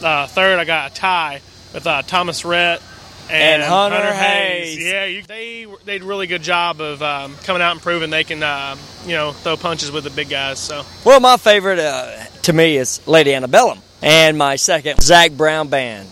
uh, 0.04 0.28
third, 0.28 0.60
I 0.60 0.66
got 0.66 0.92
a 0.92 0.94
tie 0.94 1.42
with 1.74 1.88
uh, 1.88 2.04
Thomas 2.04 2.46
Rhett 2.46 2.82
and, 3.30 3.62
And 3.62 3.64
Hunter 3.64 4.14
Hayes. 4.14 4.78
Yeah, 4.84 5.06
you, 5.06 5.22
they 5.24 5.66
they 5.86 5.94
did 5.94 6.02
a 6.04 6.06
really 6.06 6.28
good 6.28 6.42
job 6.44 6.82
of 6.82 7.02
um, 7.02 7.36
coming 7.44 7.62
out 7.62 7.74
and 7.74 7.82
proving 7.82 8.10
they 8.10 8.24
can, 8.24 8.42
uh, 8.44 8.76
you 9.06 9.12
know, 9.14 9.32
throw 9.32 9.56
punches 9.58 9.92
with 9.92 10.04
the 10.04 10.10
big 10.10 10.30
guys. 10.30 10.60
So 10.60 10.84
Well, 11.06 11.20
my 11.20 11.38
favorite 11.38 11.80
uh, 11.80 12.26
to 12.44 12.54
me 12.54 12.78
is 12.78 13.06
Lady 13.08 13.34
Antebellum, 13.34 13.80
and 14.02 14.38
my 14.38 14.56
second, 14.56 15.02
Zac 15.02 15.32
Brown 15.34 15.68
Band. 15.70 16.08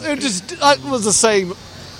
It 0.00 0.20
just 0.20 0.52
it 0.52 0.84
was 0.84 1.04
the 1.04 1.12
same 1.12 1.54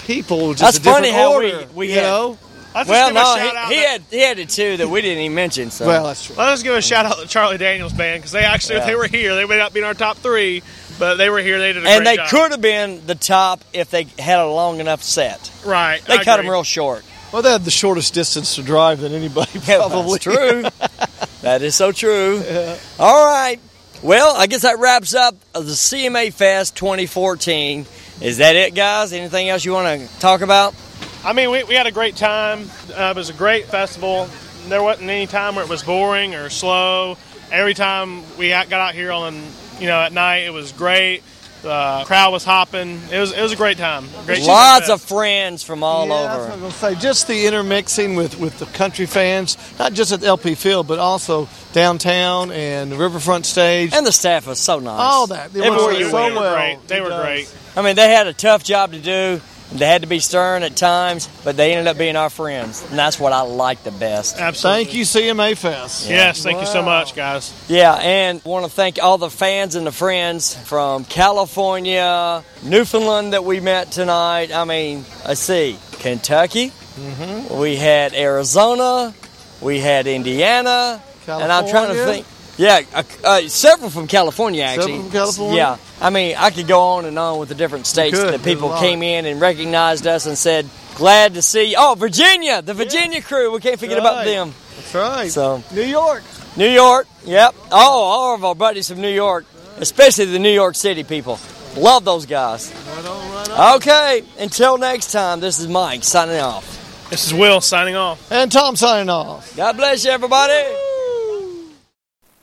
people, 0.05 0.53
just 0.55 0.61
That's 0.61 0.79
a 0.79 0.83
funny 0.83 1.11
how 1.11 1.35
order, 1.35 1.67
we 1.71 1.75
we 1.75 1.89
you 1.89 1.95
had. 1.95 2.03
know. 2.03 2.39
Let's 2.75 2.91
just 2.91 3.14
well, 3.14 3.39
no, 3.39 3.69
he, 3.69 3.75
he 3.75 3.81
had 3.83 4.03
he 4.11 4.21
had 4.21 4.37
the 4.37 4.45
two 4.45 4.77
that 4.77 4.89
we 4.89 5.01
didn't 5.01 5.23
even 5.25 5.35
mention. 5.35 5.71
So 5.71 5.87
Well, 5.87 6.05
that's 6.05 6.27
true. 6.27 6.37
Let's 6.37 6.62
give 6.62 6.75
a 6.75 6.83
shout 6.83 7.07
out 7.07 7.17
to 7.19 7.27
Charlie 7.27 7.57
Daniels 7.57 7.95
band 7.95 8.19
because 8.21 8.33
they 8.33 8.45
actually 8.45 8.77
Yeah. 8.77 8.87
they 8.87 8.95
were 8.95 9.07
here. 9.07 9.35
They 9.35 9.47
may 9.47 9.57
not 9.57 9.73
be 9.73 9.81
in 9.81 9.87
our 9.87 9.95
top 9.95 10.19
three, 10.19 10.62
but 10.99 11.17
they 11.17 11.29
were 11.31 11.39
here. 11.41 11.59
They 11.59 11.73
did 11.73 11.85
a 11.85 11.89
and 11.89 12.05
great 12.05 12.13
they 12.13 12.17
job. 12.17 12.29
could 12.31 12.51
have 12.53 12.61
been 12.61 13.07
the 13.07 13.15
top 13.15 13.63
if 13.73 13.91
they 13.91 14.05
had 14.19 14.39
a 14.39 14.47
long 14.47 14.81
enough 14.81 15.03
set. 15.03 15.51
right. 15.65 16.03
They 16.05 16.15
I 16.15 16.25
cut 16.25 16.39
agree. 16.39 16.47
them 16.47 16.53
real 16.53 16.65
short. 16.65 17.05
Well, 17.33 17.43
they 17.43 17.51
had 17.53 17.65
the 17.65 17.71
shortest 17.71 18.15
distance 18.15 18.55
to 18.55 18.63
drive 18.63 19.01
than 19.01 19.13
anybody. 19.13 19.59
Probably 19.65 20.19
that's 20.19 20.25
true. 20.25 20.63
that 21.43 21.61
is 21.63 21.75
so 21.75 21.93
true. 21.93 22.43
All 22.99 23.27
right. 23.27 23.59
Well, 24.03 24.35
I 24.37 24.47
guess 24.47 24.63
that 24.63 24.79
wraps 24.79 25.15
up 25.15 25.35
the 25.53 25.61
CMA 25.63 26.33
Fest 26.33 26.77
2014. 26.77 27.87
Is 28.21 28.39
that 28.39 28.57
it, 28.57 28.75
guys? 28.75 29.13
Anything 29.13 29.49
else 29.49 29.65
you 29.65 29.73
want 29.73 30.01
to 30.01 30.19
talk 30.21 30.41
about? 30.41 30.75
I 31.25 31.33
mean, 31.33 31.51
we, 31.51 31.65
we 31.65 31.75
had 31.75 31.87
a 31.87 31.91
great 31.91 32.15
time. 32.17 32.71
Uh, 32.95 33.13
it 33.15 33.17
was 33.17 33.31
a 33.31 33.35
great 33.35 33.67
festival. 33.67 34.29
There 34.69 34.83
wasn't 34.83 35.11
any 35.11 35.27
time 35.27 35.57
where 35.57 35.65
it 35.65 35.69
was 35.71 35.83
boring 35.83 36.35
or 36.35 36.49
slow. 36.51 37.17
Every 37.51 37.75
time 37.75 38.23
we 38.39 38.49
got 38.51 38.69
got 38.69 38.81
out 38.81 38.95
here 38.95 39.11
on, 39.13 39.43
you 39.81 39.87
know, 39.87 40.01
at 40.01 40.12
night, 40.12 40.45
it 40.45 40.53
was 40.53 40.72
great. 40.72 41.22
The 41.62 42.03
crowd 42.07 42.31
was 42.33 42.45
hopping. 42.45 43.01
It 43.11 43.18
was 43.18 43.33
it 43.33 43.41
was 43.43 43.51
a 43.53 43.57
great 43.57 43.77
time. 43.77 44.07
Great 44.24 44.43
Lots 44.43 44.89
of 44.89 45.01
friends 45.03 45.64
from 45.64 45.83
all 45.83 46.07
Yeah, 46.07 46.37
over. 46.37 46.53
I'm 46.53 46.61
gonna 46.61 46.70
say. 46.70 46.95
Just 46.95 47.27
the 47.27 47.47
intermixing 47.47 48.14
with, 48.14 48.39
with 48.39 48.59
the 48.61 48.66
country 48.66 49.07
fans, 49.07 49.57
not 49.79 49.93
just 49.93 50.12
at 50.12 50.20
the 50.20 50.27
LP 50.27 50.55
Field, 50.55 50.87
but 50.87 51.01
also 51.01 51.49
downtown 51.72 52.53
and 52.53 52.93
the 52.93 52.97
Riverfront 52.97 53.47
stage. 53.47 53.93
And 53.95 54.07
the 54.07 54.12
staff 54.12 54.47
was 54.47 54.61
so 54.61 54.79
nice. 54.79 55.01
All 55.01 55.27
that. 55.29 55.53
They 55.53 55.62
Everywhere 55.66 55.95
you 55.95 56.11
so 56.11 56.14
went. 56.14 56.35
They 56.35 56.41
were 56.41 56.55
great. 56.55 56.89
They 56.89 56.97
It 56.99 57.03
were 57.03 57.09
does. 57.09 57.24
great. 57.24 57.55
I 57.77 57.83
mean, 57.83 57.97
they 57.97 58.11
had 58.14 58.27
a 58.29 58.33
tough 58.33 58.62
job 58.62 58.93
to 58.93 59.01
do. 59.01 59.41
They 59.73 59.87
had 59.87 60.03
to 60.03 60.09
be 60.09 60.21
stern 60.21 60.62
at 60.62 60.77
times, 60.77 61.29
but 61.45 61.57
they 61.57 61.73
ended 61.73 61.89
up 61.89 61.99
being 61.99 62.17
our 62.17 62.31
friends, 62.31 62.85
and 62.89 62.99
that's 62.99 63.19
what 63.19 63.33
I 63.33 63.43
like 63.43 63.83
the 63.83 63.91
best. 63.91 64.39
Absolutely. 64.39 64.85
Thank 64.85 64.95
you, 64.97 65.05
CMA 65.05 65.57
Fest. 65.57 66.09
Yes, 66.09 66.43
thank 66.43 66.61
you 66.61 66.67
so 66.67 66.83
much, 66.83 67.14
guys. 67.17 67.53
Yeah, 67.69 67.95
and 67.95 68.45
want 68.45 68.64
to 68.64 68.71
thank 68.71 69.03
all 69.03 69.19
the 69.19 69.31
fans 69.31 69.75
and 69.75 69.87
the 69.87 69.93
friends 69.93 70.55
from 70.55 71.05
California, 71.05 72.45
Newfoundland 72.62 73.33
that 73.33 73.45
we 73.45 73.61
met 73.61 73.91
tonight. 73.91 74.55
I 74.55 74.64
mean, 74.64 75.05
let's 75.27 75.41
see, 75.41 75.79
Kentucky. 75.93 76.69
Mm-hmm. 76.69 77.59
We 77.59 77.77
had 77.77 78.14
Arizona. 78.14 79.14
We 79.61 79.81
had 79.81 80.07
Indiana. 80.07 81.03
And 81.29 81.51
I'm 81.51 81.69
trying 81.69 81.89
to 81.89 82.05
think. 82.05 82.25
Yeah, 82.59 82.83
uh, 82.95 83.03
uh, 83.23 83.41
several 83.49 83.91
from 83.91 84.07
California 84.07 84.63
actually. 84.63 84.93
Several 84.93 85.03
from 85.03 85.13
California? 85.13 85.57
Yeah, 85.57 85.77
I 86.01 86.11
mean, 86.11 86.37
I 86.39 86.51
could 86.51 86.67
go 86.67 86.81
on 86.81 87.05
and 87.05 87.19
on 87.19 87.39
with 87.39 87.49
the 87.51 87.55
different 87.55 87.87
states 87.87 88.19
could. 88.19 88.33
that 88.33 88.43
people 88.43 88.69
There's 88.69 88.81
a 88.81 88.85
lot. 88.85 88.91
came 88.91 89.03
in 89.03 89.27
and 89.27 89.41
recognized 89.41 90.07
us 90.07 90.27
and 90.27 90.39
said, 90.39 90.67
"Glad 90.97 91.35
to 91.35 91.43
see." 91.43 91.71
You. 91.71 91.77
Oh, 91.79 91.95
Virginia, 91.99 92.63
the 92.63 92.75
Virginia 92.75 93.21
crew. 93.21 93.53
We 93.53 93.61
can't 93.61 93.79
forget 93.79 93.99
about 93.99 94.25
them. 94.25 94.55
That's 94.77 94.95
right. 94.95 95.31
So 95.31 95.63
New 95.73 95.83
York. 95.83 96.23
New 96.57 96.69
York, 96.71 97.07
yep. 97.27 97.55
Oh, 97.71 98.03
all 98.03 98.35
of 98.35 98.43
our 98.43 98.55
buddies 98.55 98.89
from 98.89 99.03
New 99.03 99.11
York, 99.13 99.45
especially 99.77 100.25
the 100.25 100.39
New 100.39 100.49
York 100.49 100.75
City 100.75 101.05
people. 101.05 101.39
Love 101.77 102.03
those 102.07 102.25
guys. 102.25 102.73
Right 102.97 103.05
on, 103.05 103.35
right 103.35 103.51
on. 103.51 103.77
Okay, 103.77 104.23
until 104.39 104.79
next 104.79 105.13
time, 105.13 105.41
this 105.41 105.59
is 105.59 105.69
Mike 105.69 106.03
signing 106.03 106.41
off. 106.41 107.09
This 107.11 107.27
is 107.27 107.35
Will 107.35 107.61
signing 107.61 107.95
off. 107.95 108.33
And 108.33 108.51
Tom 108.51 108.75
signing 108.75 109.11
off. 109.11 109.55
God 109.55 109.77
bless 109.77 110.07
you, 110.07 110.13
everybody. 110.13 110.86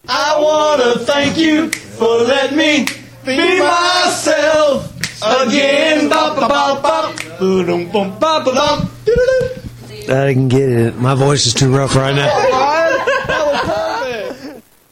I 0.08 0.38
wanna 0.38 1.00
thank 1.06 1.38
you 1.38 1.70
for 1.72 2.18
letting 2.24 2.58
me 2.58 2.86
be 3.26 3.60
myself 3.60 4.92
again. 5.48 6.10
Boom, 7.40 7.90
boom. 7.90 8.14
I 10.10 10.28
didn't 10.28 10.50
get 10.50 10.70
it. 10.70 10.98
My 10.98 11.16
voice 11.16 11.46
is 11.46 11.54
too 11.54 11.74
rough 11.74 11.96
right 11.96 12.14
now. 12.14 13.80